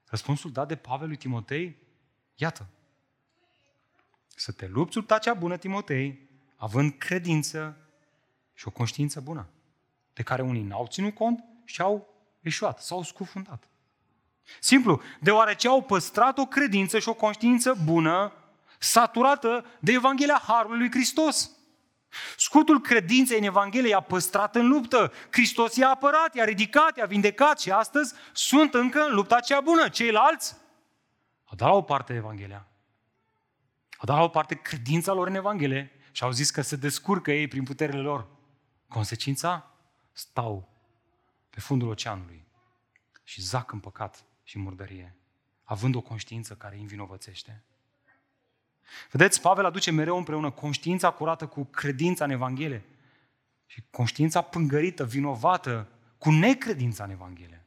[0.05, 1.77] Răspunsul dat de Pavel lui Timotei?
[2.35, 2.67] Iată.
[4.27, 7.77] Să te lupți lupta cea bună, Timotei, având credință
[8.53, 9.47] și o conștiință bună,
[10.13, 13.69] de care unii n-au ținut cont și au eșuat, s-au scufundat.
[14.59, 18.33] Simplu, deoarece au păstrat o credință și o conștiință bună,
[18.79, 21.51] saturată de Evanghelia Harului lui Hristos.
[22.37, 25.11] Scutul credinței în Evanghelie i-a păstrat în luptă.
[25.29, 29.89] Hristos i-a apărat, i-a ridicat, i-a vindecat și astăzi sunt încă în lupta cea bună.
[29.89, 30.55] Ceilalți
[31.45, 32.67] au dat la o parte Evanghelia.
[33.97, 37.31] Au dat la o parte credința lor în Evanghelie și au zis că se descurcă
[37.31, 38.27] ei prin puterile lor.
[38.87, 39.72] Consecința?
[40.13, 40.69] Stau
[41.49, 42.45] pe fundul oceanului
[43.23, 45.15] și zac în păcat și murdărie,
[45.63, 47.63] având o conștiință care îi învinovățește.
[49.11, 52.85] Vedeți, Pavel aduce mereu împreună conștiința curată cu credința în Evanghelie
[53.65, 55.87] și conștiința pângărită, vinovată,
[56.17, 57.65] cu necredința în Evanghelie.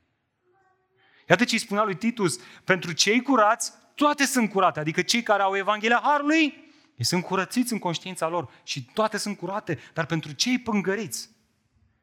[1.28, 5.42] Iată ce îi spunea lui Titus, pentru cei curați, toate sunt curate, adică cei care
[5.42, 6.64] au Evanghelia Harului,
[6.96, 11.30] ei sunt curățiți în conștiința lor și toate sunt curate, dar pentru cei pângăriți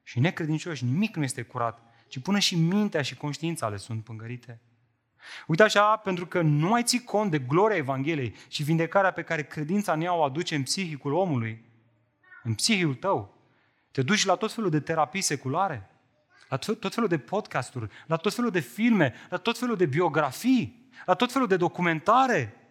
[0.03, 4.61] și necredincioși, nimic nu este curat, ci până și mintea și conștiința le sunt pângărite.
[5.47, 9.43] Uite așa, pentru că nu mai ții cont de gloria Evangheliei și vindecarea pe care
[9.43, 11.65] credința în ea o aduce în psihicul omului,
[12.43, 13.37] în psihicul tău.
[13.91, 15.89] Te duci la tot felul de terapii seculare,
[16.49, 20.89] la tot felul de podcasturi, la tot felul de filme, la tot felul de biografii,
[21.05, 22.62] la tot felul de documentare,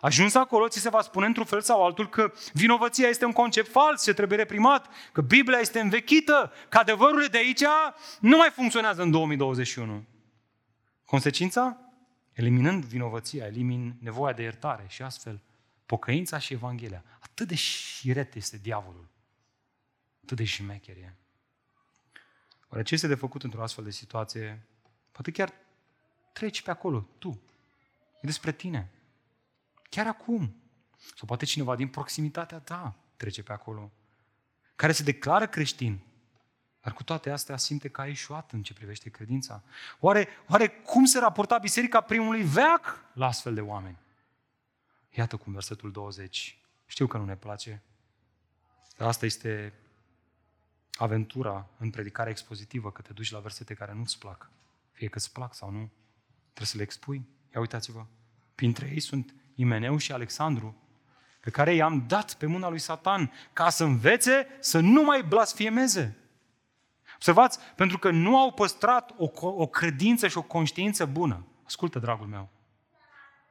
[0.00, 3.70] Ajuns acolo, ți se va spune într-un fel sau altul că vinovăția este un concept
[3.70, 7.64] fals ce trebuie reprimat, că Biblia este învechită, că adevărurile de aici
[8.20, 10.04] nu mai funcționează în 2021.
[11.04, 11.80] Consecința?
[12.32, 15.42] Eliminând vinovăția, elimin nevoia de iertare și astfel
[15.86, 17.04] pocăința și Evanghelia.
[17.18, 19.08] Atât de șiret este diavolul.
[20.22, 21.14] Atât de șmecher e.
[22.68, 24.66] Oare ce este de făcut într-o astfel de situație?
[25.12, 25.52] Poate chiar
[26.32, 27.40] treci pe acolo, tu.
[28.14, 28.90] E despre tine.
[29.88, 30.56] Chiar acum.
[30.96, 33.92] Sau poate cineva din proximitatea ta trece pe acolo,
[34.76, 36.00] care se declară creștin,
[36.82, 39.62] dar cu toate astea simte că a ieșuat în ce privește credința.
[40.00, 43.98] Oare, oare cum se raporta biserica primului veac la astfel de oameni?
[45.10, 46.58] Iată cum versetul 20.
[46.86, 47.82] Știu că nu ne place,
[48.96, 49.72] dar asta este
[50.92, 54.50] aventura în predicarea expozitivă, că te duci la versete care nu-ți plac.
[54.92, 55.90] Fie că îți plac sau nu,
[56.42, 57.26] trebuie să le expui.
[57.54, 58.06] Ia uitați-vă,
[58.54, 60.76] printre ei sunt Imeneu și Alexandru,
[61.40, 66.16] pe care i-am dat pe mâna lui Satan ca să învețe să nu mai blasfiemeze.
[67.14, 71.46] Observați, pentru că nu au păstrat o, o credință și o conștiință bună.
[71.64, 72.48] Ascultă, dragul meu.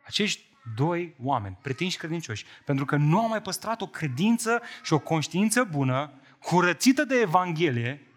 [0.06, 0.44] Acești
[0.76, 5.64] doi oameni, pretinși credincioși, pentru că nu au mai păstrat o credință și o conștiință
[5.64, 8.08] bună, curățită de Evanghelie,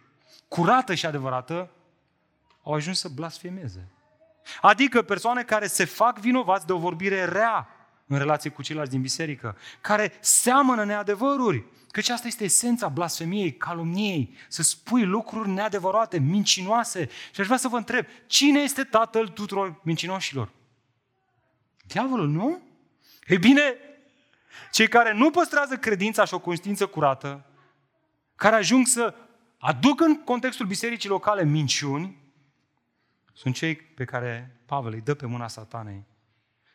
[0.49, 1.70] curată și adevărată,
[2.62, 3.89] au ajuns să blasfemeze.
[4.61, 7.68] Adică persoane care se fac vinovați de o vorbire rea
[8.09, 14.36] în relație cu ceilalți din biserică, care seamănă neadevăruri, căci asta este esența blasfemiei, calumniei,
[14.48, 17.09] să spui lucruri neadevărate, mincinoase.
[17.34, 20.52] Și aș vrea să vă întreb, cine este tatăl tuturor mincinoșilor?
[21.86, 22.62] Diavolul, nu?
[23.26, 23.74] Ei bine,
[24.72, 27.46] cei care nu păstrează credința și o conștiință curată,
[28.36, 29.14] care ajung să
[29.59, 32.16] aduc în contextul bisericii locale minciuni,
[33.32, 36.04] sunt cei pe care Pavel îi dă pe mâna satanei.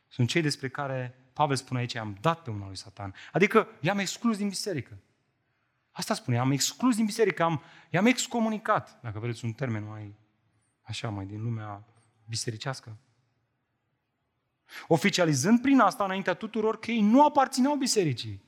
[0.07, 3.13] Sunt cei despre care Pavel spune aici, am dat pe mâna lui Satan.
[3.31, 4.97] Adică i-am exclus din biserică.
[5.91, 10.15] Asta spune, am exclus din biserică, am, i-am excomunicat, dacă vreți un termen mai
[10.81, 11.84] așa, mai din lumea
[12.25, 12.97] bisericească.
[14.88, 18.41] Oficializând prin asta înaintea tuturor că ei nu aparțineau bisericii.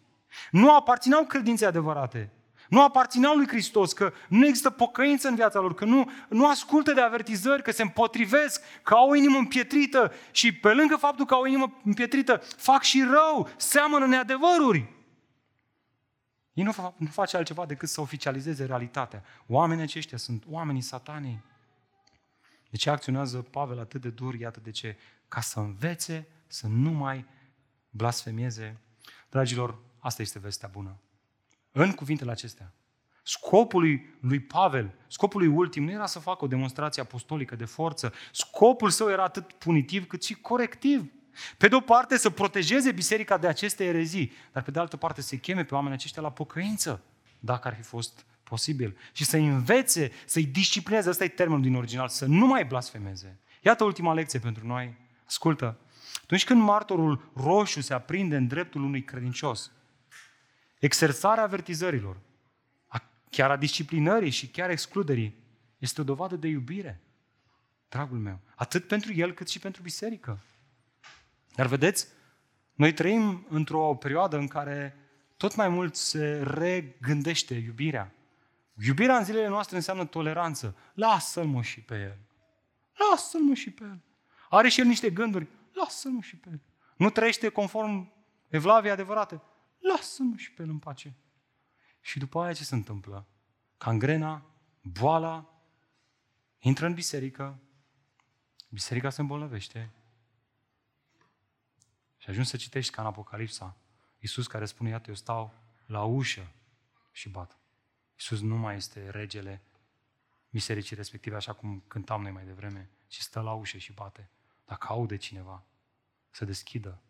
[0.52, 2.32] Nu aparțineau credinței adevărate.
[2.70, 6.94] Nu aparțineau lui Hristos, că nu există pocăință în viața lor, că nu, nu ascultă
[6.94, 11.34] de avertizări, că se împotrivesc, că au o inimă împietrită și pe lângă faptul că
[11.34, 14.94] au o inimă împietrită, fac și rău, seamănă neadevăruri.
[16.54, 19.24] Ei nu, fa- nu face altceva decât să oficializeze realitatea.
[19.48, 21.42] Oamenii aceștia sunt oamenii satanei.
[22.70, 24.36] De ce acționează Pavel atât de dur?
[24.36, 24.98] Iată de ce.
[25.28, 27.26] Ca să învețe să nu mai
[27.90, 28.78] blasfemieze.
[29.30, 31.00] Dragilor, asta este vestea bună.
[31.78, 32.74] În cuvintele acestea.
[33.24, 37.66] Scopul lui, lui Pavel, scopul lui ultim, nu era să facă o demonstrație apostolică de
[37.66, 38.14] forță.
[38.32, 41.12] Scopul său era atât punitiv cât și corectiv.
[41.58, 45.22] Pe de o parte să protejeze biserica de aceste erezii, dar pe de altă parte
[45.22, 47.02] să-i cheme pe oamenii aceștia la pocăință,
[47.40, 48.98] dacă ar fi fost posibil.
[49.12, 53.40] Și să-i învețe, să-i disciplineze, ăsta e termenul din original, să nu mai blasfemeze.
[53.62, 54.96] Iată ultima lecție pentru noi.
[55.26, 55.78] Ascultă,
[56.24, 59.72] atunci când martorul roșu se aprinde în dreptul unui credincios,
[60.80, 62.18] exersarea avertizărilor,
[63.30, 65.36] chiar a disciplinării și chiar excluderii,
[65.78, 67.02] este o dovadă de iubire,
[67.90, 70.40] dragul meu, atât pentru el cât și pentru biserică.
[71.56, 72.08] Dar vedeți,
[72.74, 74.98] noi trăim într-o perioadă în care
[75.38, 78.14] tot mai mult se regândește iubirea.
[78.86, 80.76] Iubirea în zilele noastre înseamnă toleranță.
[80.94, 82.18] Lasă-l mă și pe el.
[82.94, 84.00] Lasă-l mă și pe el.
[84.50, 85.48] Are și el niște gânduri.
[85.74, 86.60] Lasă-l mă și pe el.
[86.98, 88.12] Nu trăiește conform
[88.48, 89.42] evlaviei adevărate.
[89.94, 91.16] Lasă-mă și pe el în pace.
[92.02, 93.28] Și după aia ce se întâmplă?
[93.78, 94.46] Cangrena,
[94.82, 95.60] boala,
[96.60, 97.60] intră în biserică,
[98.70, 99.92] biserica se îmbolnăvește,
[102.18, 103.78] și ajungi să citești ca în Apocalipsa,
[104.20, 105.54] Iisus care spune, iată, eu stau
[105.86, 106.52] la ușă
[107.12, 107.58] și bat.
[108.14, 109.62] Iisus nu mai este regele
[110.50, 114.30] bisericii respective, așa cum cântam noi mai devreme, ci stă la ușă și bate.
[114.66, 115.64] Dacă aude cineva,
[116.30, 117.02] să deschidă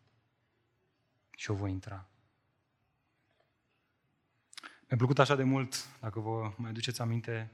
[1.30, 2.08] și o voi intra.
[4.88, 7.52] Mi-a plăcut așa de mult, dacă vă mai duceți aminte,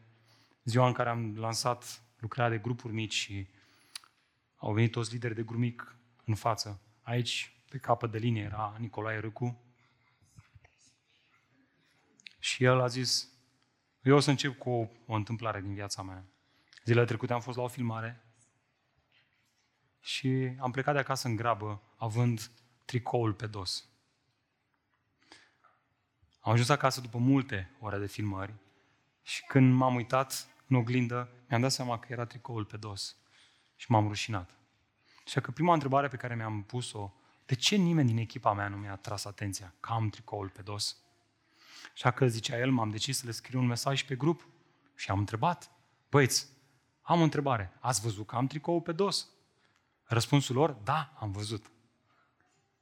[0.65, 3.49] ziua în care am lansat lucrarea de grupuri mici și
[4.57, 6.81] au venit toți lideri de grup mic în față.
[7.03, 9.63] Aici, pe capăt de linie, era Nicolae Râcu.
[12.39, 13.29] Și el a zis,
[14.03, 16.25] eu o să încep cu o, o întâmplare din viața mea.
[16.85, 18.25] Zilele trecute am fost la o filmare
[20.01, 22.51] și am plecat de acasă în grabă, având
[22.85, 23.92] tricoul pe dos.
[26.45, 28.55] Am ajuns acasă după multe ore de filmări
[29.23, 33.17] și când m-am uitat în oglindă, mi-am dat seama că era tricoul pe dos
[33.77, 34.59] și m-am rușinat.
[35.27, 37.13] Așa că prima întrebare pe care mi-am pus-o,
[37.47, 40.97] de ce nimeni din echipa mea nu mi-a tras atenția că am tricoul pe dos?
[41.93, 44.49] Așa că, zicea el, m-am decis să le scriu un mesaj pe grup
[44.95, 45.71] și am întrebat,
[46.11, 46.49] băieți,
[47.03, 49.29] am o întrebare, ați văzut că am tricoul pe dos?
[50.05, 51.71] Răspunsul lor, da, am văzut.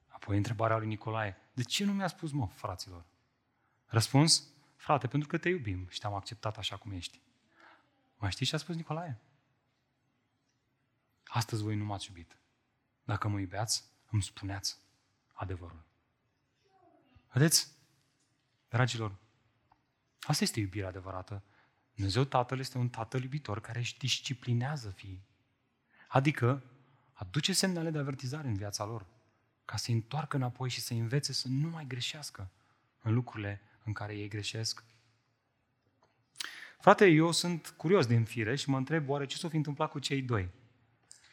[0.08, 3.04] Apoi întrebarea lui Nicolae, de ce nu mi-a spus, mă, fraților?
[3.90, 7.20] Răspuns, frate, pentru că te iubim și te-am acceptat așa cum ești.
[8.16, 9.20] Mai știi ce a spus Nicolae?
[11.24, 12.36] Astăzi voi nu m-ați iubit.
[13.04, 14.78] Dacă mă iubeați, îmi spuneați
[15.32, 15.84] adevărul.
[17.32, 17.72] Vedeți?
[18.68, 19.16] Dragilor,
[20.20, 21.42] asta este iubirea adevărată.
[21.94, 25.22] Dumnezeu Tatăl este un Tatăl iubitor care își disciplinează fiii.
[26.08, 26.62] Adică
[27.12, 29.06] aduce semnale de avertizare în viața lor
[29.64, 32.50] ca să întoarcă înapoi și să învețe să nu mai greșească
[33.02, 34.84] în lucrurile în care ei greșesc.
[36.80, 39.98] Frate, eu sunt curios din fire și mă întreb oare ce s-o fi întâmplat cu
[39.98, 40.48] cei doi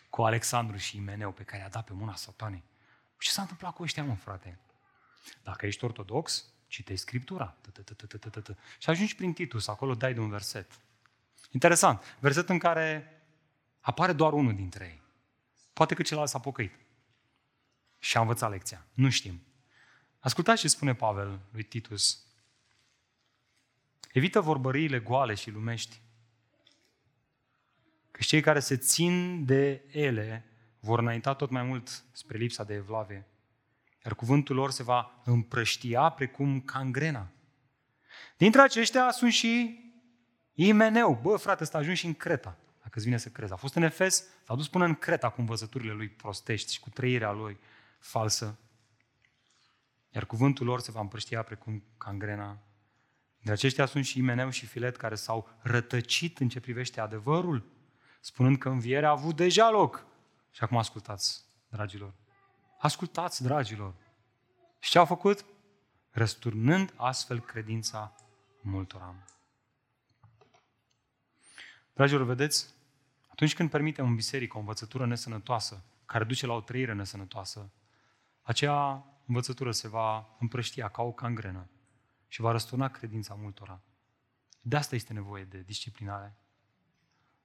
[0.10, 2.64] cu Alexandru și Imeneu pe care i-a dat pe mâna satanei.
[3.20, 4.60] Ce s-a întâmplat cu ăștia, mă, frate?
[5.43, 7.56] Dacă ești ortodox, citești Scriptura.
[8.78, 10.80] Și ajungi prin Titus, acolo dai de un verset.
[11.52, 12.18] Interesant.
[12.20, 13.12] Verset în care
[13.80, 15.02] apare doar unul dintre ei.
[15.74, 16.74] Poate că celălalt s-a pocăit.
[18.00, 18.86] Și a învățat lecția.
[18.93, 19.41] Nu știm.
[20.20, 22.26] Ascultați ce spune Pavel lui Titus.
[24.18, 26.01] Evită vorbăriile goale și lumești.
[28.11, 30.45] Că cei care se țin de ele
[30.80, 33.28] vor înainta tot mai mult spre lipsa de evlavie.
[34.05, 37.28] Iar cuvântul lor se va împrăștia precum cangrena.
[38.38, 39.80] Dintre aceștia sunt și
[40.53, 41.20] Imeneu.
[41.22, 43.53] Bă, frate, ăsta a ajuns și în Creta, dacă îți vine să crezi.
[43.53, 46.89] A fost în Efes, s-a dus până în Creta cu învățăturile lui prostești și cu
[46.89, 47.57] trăirea lui
[47.99, 48.57] falsă.
[50.09, 52.61] Iar cuvântul lor se va împrăștia precum cangrena.
[53.42, 57.66] De aceștia sunt și Imeneu și Filet care s-au rătăcit în ce privește adevărul,
[58.20, 60.06] spunând că învierea a avut deja loc.
[60.52, 62.14] Și acum ascultați, dragilor.
[62.80, 63.94] Ascultați, dragilor.
[64.80, 65.46] Și ce au făcut?
[66.10, 68.16] Răsturnând astfel credința
[68.62, 69.16] multora.
[71.94, 72.76] Dragilor, vedeți?
[73.28, 77.72] Atunci când permitem în biserică o învățătură nesănătoasă, care duce la o trăire nesănătoasă,
[78.42, 81.70] acea învățătură se va împrăștia ca o cangrenă
[82.28, 83.82] și va răsturna credința multora.
[84.61, 86.38] De asta este nevoie de disciplinare.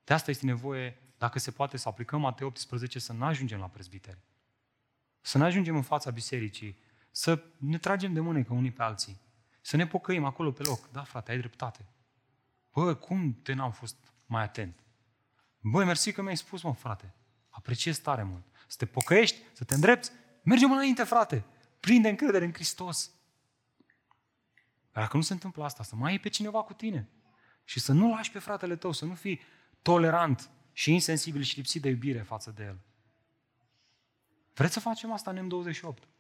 [0.05, 3.69] De asta este nevoie, dacă se poate, să aplicăm Matei 18, să nu ajungem la
[3.69, 4.19] prezbiteri.
[5.21, 6.79] Să nu ajungem în fața bisericii,
[7.11, 9.21] să ne tragem de mânecă unii pe alții,
[9.61, 10.91] să ne pocăim acolo pe loc.
[10.91, 11.87] Da, frate, ai dreptate.
[12.73, 14.83] Bă, cum te n-am fost mai atent?
[15.61, 17.15] Băi, mersi că mi-ai spus, mă, frate.
[17.49, 18.45] Apreciez tare mult.
[18.67, 20.11] Să te pocăiești, să te îndrepți.
[20.43, 21.45] Mergem înainte, frate.
[21.81, 23.11] Prinde încredere în Hristos.
[24.93, 27.09] Dar dacă nu se întâmplă asta, să mai ai pe cineva cu tine.
[27.65, 29.41] Și să nu lași pe fratele tău, să nu fii
[29.83, 32.79] tolerant și insensibil și lipsit de iubire față de el.
[34.55, 36.11] Vreți să facem asta în M28?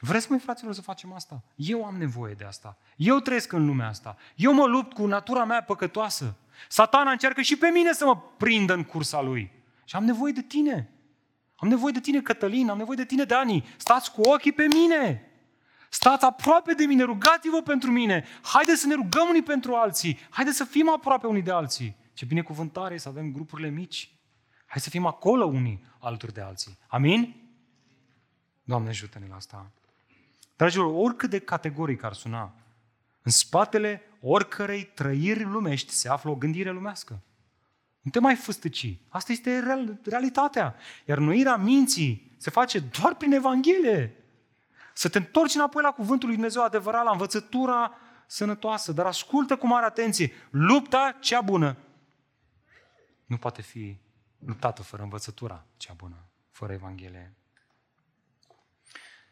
[0.00, 1.44] Vreți, mai fraților, să facem asta?
[1.54, 2.78] Eu am nevoie de asta.
[2.96, 4.16] Eu trăiesc în lumea asta.
[4.34, 6.36] Eu mă lupt cu natura mea păcătoasă.
[6.68, 9.50] Satana încearcă și pe mine să mă prindă în cursa lui.
[9.84, 10.90] Și am nevoie de tine.
[11.56, 13.64] Am nevoie de tine, Cătălin, am nevoie de tine, Dani.
[13.76, 15.33] Stați cu ochii pe mine.
[15.94, 18.24] Stați aproape de mine, rugați-vă pentru mine.
[18.42, 20.18] Haideți să ne rugăm unii pentru alții.
[20.30, 21.96] Haideți să fim aproape unii de alții.
[22.12, 24.14] Ce binecuvântare să avem grupurile mici.
[24.66, 26.78] Hai să fim acolo unii alături de alții.
[26.86, 27.34] Amin?
[28.64, 29.70] Doamne, ajută-ne la asta.
[30.56, 32.54] Dragilor, oricât de categoric ar suna,
[33.22, 37.22] în spatele oricărei trăiri lumești se află o gândire lumească.
[38.00, 38.98] Nu te mai făstăci.
[39.08, 40.74] Asta este real, realitatea.
[41.04, 44.23] Iar noirea minții se face doar prin Evanghelie.
[44.94, 47.94] Să te întorci înapoi la cuvântul lui Dumnezeu adevărat, la învățătura
[48.26, 50.32] sănătoasă, dar ascultă cu mare atenție.
[50.50, 51.76] Lupta cea bună
[53.26, 53.98] nu poate fi
[54.38, 57.36] luptată fără învățătura cea bună, fără Evanghelie.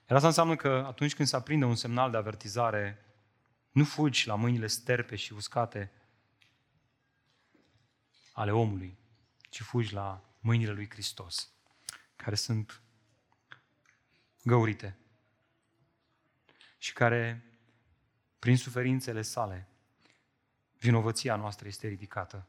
[0.09, 3.05] Iar asta înseamnă că atunci când se aprinde un semnal de avertizare,
[3.71, 5.93] nu fugi la mâinile sterpe și uscate
[8.33, 8.99] ale omului,
[9.51, 11.53] ci fugi la mâinile lui Hristos,
[12.17, 12.83] care sunt
[14.43, 14.97] găurite
[16.83, 17.45] și care,
[18.39, 19.69] prin suferințele sale,
[20.79, 22.47] vinovăția noastră este ridicată,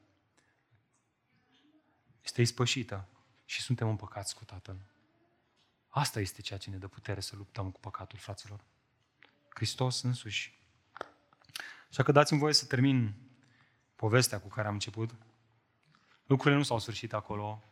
[2.24, 3.08] este ispășită
[3.46, 4.78] și suntem împăcați cu Tatăl.
[5.88, 8.64] Asta este ceea ce ne dă putere să luptăm cu păcatul, fraților.
[9.50, 10.60] Hristos însuși.
[11.90, 13.14] Așa că dați-mi voie să termin
[13.96, 15.16] povestea cu care am început.
[16.26, 17.64] Lucrurile nu s-au sfârșit acolo.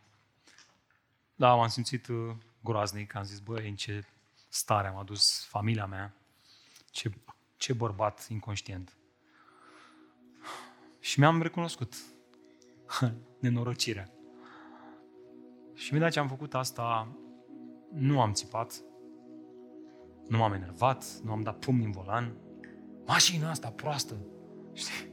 [1.36, 4.06] Da, m-am simțit uh, groaznic, am zis, băi, în ce
[4.50, 6.16] stare am adus familia mea,
[6.92, 7.12] ce,
[7.56, 8.98] ce bărbat inconștient.
[11.00, 11.94] Și mi-am recunoscut
[13.40, 14.10] nenorocirea.
[15.74, 17.16] Și mi dat ce am făcut asta
[17.94, 18.82] nu am țipat,
[20.28, 22.34] nu m-am enervat, nu am dat pumni în volan.
[23.06, 24.16] Mașina asta proastă.
[24.74, 25.10] Știi?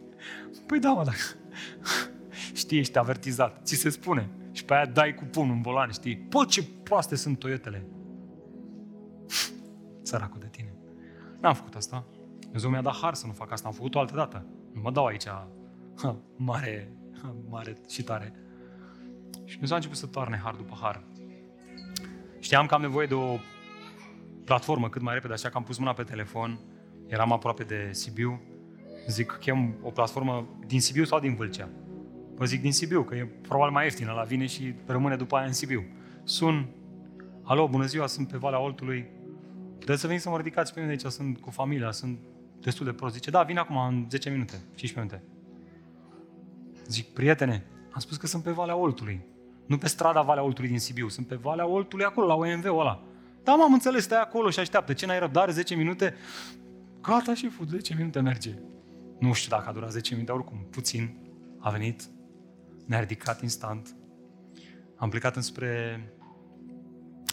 [0.66, 1.18] Păi da, mă, dacă...
[2.54, 4.30] Știi, ești avertizat, ți se spune.
[4.52, 6.16] Și pe aia dai cu pumnul în volan, știi?
[6.16, 7.86] Pă, ce proaste sunt Toyotele.
[10.02, 10.77] Săracul de tine.
[11.40, 12.04] N-am făcut asta.
[12.40, 13.68] Dumnezeu mi-a dat har să nu fac asta.
[13.68, 14.46] Am făcut-o altă dată.
[14.72, 15.26] Nu mă dau aici
[15.96, 18.32] ha, mare, ha, mare și tare.
[19.44, 21.02] Și Dumnezeu a început să toarne har după har.
[22.38, 23.36] Știam că am nevoie de o
[24.44, 26.60] platformă cât mai repede, așa că am pus mâna pe telefon,
[27.06, 28.40] eram aproape de Sibiu,
[29.06, 31.68] zic, chem o platformă din Sibiu sau din Vâlcea?
[32.34, 35.46] Vă zic din Sibiu, că e probabil mai ieftină, la vine și rămâne după aia
[35.46, 35.84] în Sibiu.
[36.24, 36.68] Sun,
[37.42, 39.06] alo, bună ziua, sunt pe Valea Oltului,
[39.88, 42.18] puteți să veniți să mă ridicați pe mine de aici, sunt cu familia, sunt
[42.60, 43.14] destul de prost.
[43.14, 45.22] Zice, da, vin acum în 10 minute, 15 minute.
[46.86, 49.26] Zic, prietene, am spus că sunt pe Valea Oltului.
[49.66, 53.02] Nu pe strada Valea Oltului din Sibiu, sunt pe Valea Oltului acolo, la OMV-ul ăla.
[53.42, 54.92] Da, m-am înțeles, stai acolo și așteaptă.
[54.92, 56.14] Ce n-ai răbdare, 10 minute?
[57.00, 58.54] Gata și fut, 10 minute merge.
[59.18, 61.18] Nu știu dacă a durat 10 minute, oricum, puțin.
[61.58, 62.02] A venit,
[62.86, 63.96] ne-a ridicat instant.
[64.96, 66.02] Am plecat înspre,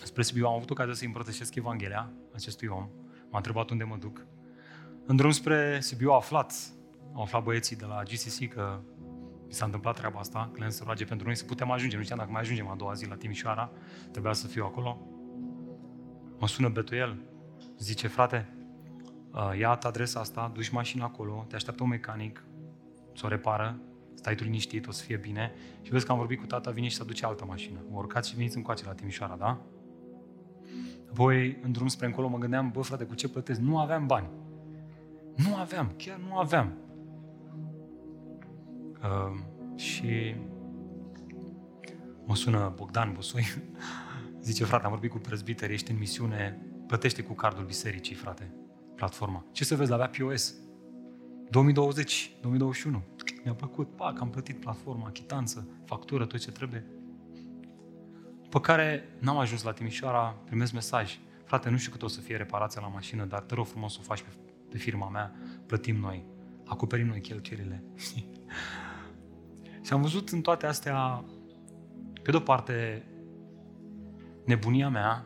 [0.03, 2.89] spre Sibiu, am avut ocazia să-i împărtășesc Evanghelia acestui om.
[3.29, 4.25] M-a întrebat unde mă duc.
[5.05, 6.53] În drum spre Sibiu a aflat,
[7.13, 8.79] au aflat băieții de la GCC că
[9.47, 11.97] mi s-a întâmplat treaba asta, că le să roage pentru noi să putem ajunge.
[11.97, 13.71] Nu știam dacă mai ajungem a doua zi la Timișoara,
[14.11, 15.07] trebuia să fiu acolo.
[16.39, 17.17] Mă sună Betuel,
[17.77, 18.55] zice, frate,
[19.31, 22.43] uh, ia adresa asta, duci mașina acolo, te așteaptă un mecanic,
[23.13, 23.79] să o repară,
[24.13, 25.53] stai tu liniștit, o să fie bine.
[25.81, 27.79] Și vezi că am vorbit cu tata, vine și să aduce altă mașină.
[27.89, 29.61] Mă urcați și veniți încoace la Timișoara, da?
[31.17, 33.59] Apoi, în drum spre încolo, mă gândeam, bă, frate, cu ce plătesc?
[33.59, 34.29] Nu aveam bani.
[35.35, 36.73] Nu aveam, chiar nu aveam.
[39.01, 39.39] Uh,
[39.75, 40.35] și
[42.25, 43.45] mă sună Bogdan Bosoi,
[44.47, 48.53] zice, frate, am vorbit cu prezbiteri, ești în misiune, plătește cu cardul bisericii, frate,
[48.95, 49.45] platforma.
[49.51, 50.55] Ce să vezi, avea POS.
[51.49, 53.03] 2020, 2021.
[53.43, 56.85] Mi-a plăcut, pac, am plătit platforma, chitanță, factură, tot ce trebuie.
[58.55, 61.19] Pe care n-am ajuns la Timișoara, primesc mesaj.
[61.43, 63.97] Frate, nu știu cât o să fie reparația la mașină, dar te rog frumos să
[64.01, 64.29] o faci pe,
[64.69, 65.35] pe firma mea,
[65.65, 66.25] plătim noi,
[66.65, 67.83] acoperim noi cheltuielile.
[69.85, 71.23] Și am văzut în toate astea,
[72.21, 73.05] pe de-o parte,
[74.45, 75.25] nebunia mea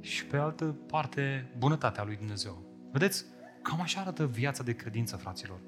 [0.00, 2.62] și pe altă parte, bunătatea lui Dumnezeu.
[2.92, 3.24] Vedeți?
[3.62, 5.58] Cam așa arată viața de credință, fraților.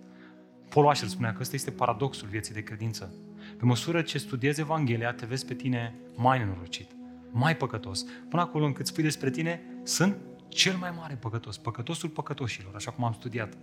[0.76, 3.14] Paul Washer spunea că ăsta este paradoxul vieții de credință.
[3.58, 6.90] Pe măsură ce studiezi Evanghelia, te vezi pe tine mai nenorocit,
[7.30, 10.16] mai păcătos, până acolo încât spui despre tine, sunt
[10.48, 13.56] cel mai mare păcătos, păcătosul păcătoșilor, așa cum am studiat.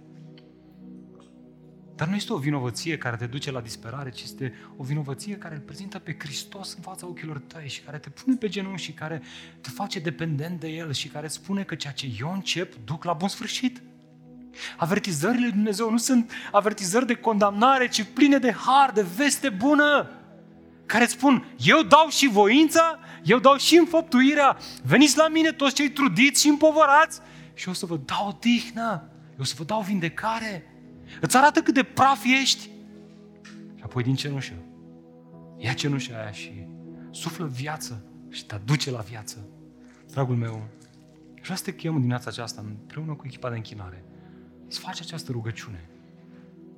[1.95, 5.55] Dar nu este o vinovăție care te duce la disperare, ci este o vinovăție care
[5.55, 8.91] îl prezintă pe Hristos în fața ochilor tăi și care te pune pe genunchi și
[8.91, 9.21] care
[9.61, 13.13] te face dependent de El și care spune că ceea ce eu încep duc la
[13.13, 13.81] bun sfârșit.
[14.77, 20.09] Avertizările lui Dumnezeu nu sunt avertizări de condamnare, ci pline de har, de veste bună,
[20.85, 25.75] care îți spun, eu dau și voința, eu dau și înfăptuirea, veniți la mine toți
[25.75, 27.19] cei trudiți și împovărați
[27.53, 30.67] și eu o să vă dau odihnă, eu o să vă dau vindecare.
[31.21, 32.69] Îți arată cât de praf ești.
[33.75, 34.53] Și apoi din cenușă,
[35.57, 36.51] ia cenușa aia și
[37.11, 39.37] suflă viață și te aduce la viață.
[40.11, 40.67] Dragul meu,
[41.41, 44.03] vreau să te chem în dimineața aceasta împreună cu echipa de închinare
[44.73, 45.89] să faci această rugăciune.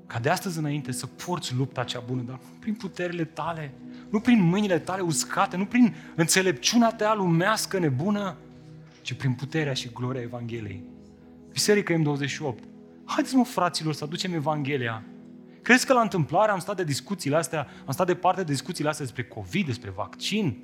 [0.08, 3.74] Ca de astăzi înainte să porți lupta cea bună, dar nu prin puterile tale,
[4.10, 8.36] nu prin mâinile tale uscate, nu prin înțelepciunea ta lumească nebună,
[9.02, 10.84] ci prin puterea și gloria Evangheliei.
[11.52, 12.56] Biserica M28,
[13.06, 15.04] Haideți mă, fraților, să aducem Evanghelia.
[15.62, 19.06] Crezi că la întâmplare am stat de discuțiile astea, am stat departe de discuțiile astea
[19.06, 20.64] despre COVID, despre vaccin?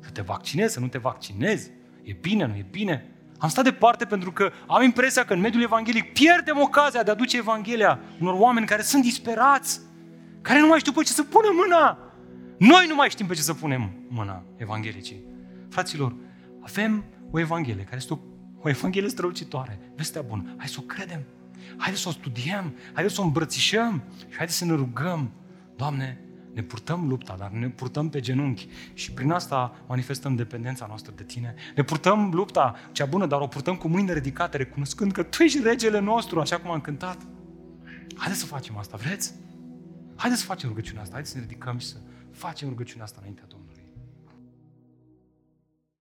[0.00, 1.70] Să te vaccinezi, să nu te vaccinezi?
[2.02, 3.17] E bine, nu e bine?
[3.38, 7.12] Am stat departe pentru că am impresia că în mediul evanghelic pierdem ocazia de a
[7.12, 9.80] aduce Evanghelia unor oameni care sunt disperați,
[10.42, 11.98] care nu mai știu pe ce să pună mâna.
[12.58, 15.22] Noi nu mai știm pe ce să punem mâna evanghelicii.
[15.68, 16.14] Fraților,
[16.60, 18.18] avem o Evanghelie care este o,
[18.62, 20.54] o Evanghelie strălucitoare, vestea bună.
[20.56, 21.20] Hai să o credem.
[21.76, 25.30] Haideți să o studiem, haideți să o îmbrățișăm și haideți să ne rugăm.
[25.76, 26.20] Doamne,
[26.58, 31.22] ne purtăm lupta, dar ne purtăm pe genunchi și prin asta manifestăm dependența noastră de
[31.22, 31.54] Tine.
[31.76, 35.62] Ne purtăm lupta cea bună, dar o purtăm cu mâinile ridicate, recunoscând că Tu ești
[35.62, 37.18] regele nostru, așa cum am cântat.
[38.16, 39.34] Haideți să facem asta, vreți?
[40.16, 41.96] Haideți să facem rugăciunea asta, haideți să ne ridicăm și să
[42.32, 43.67] facem rugăciunea asta înaintea Domnului.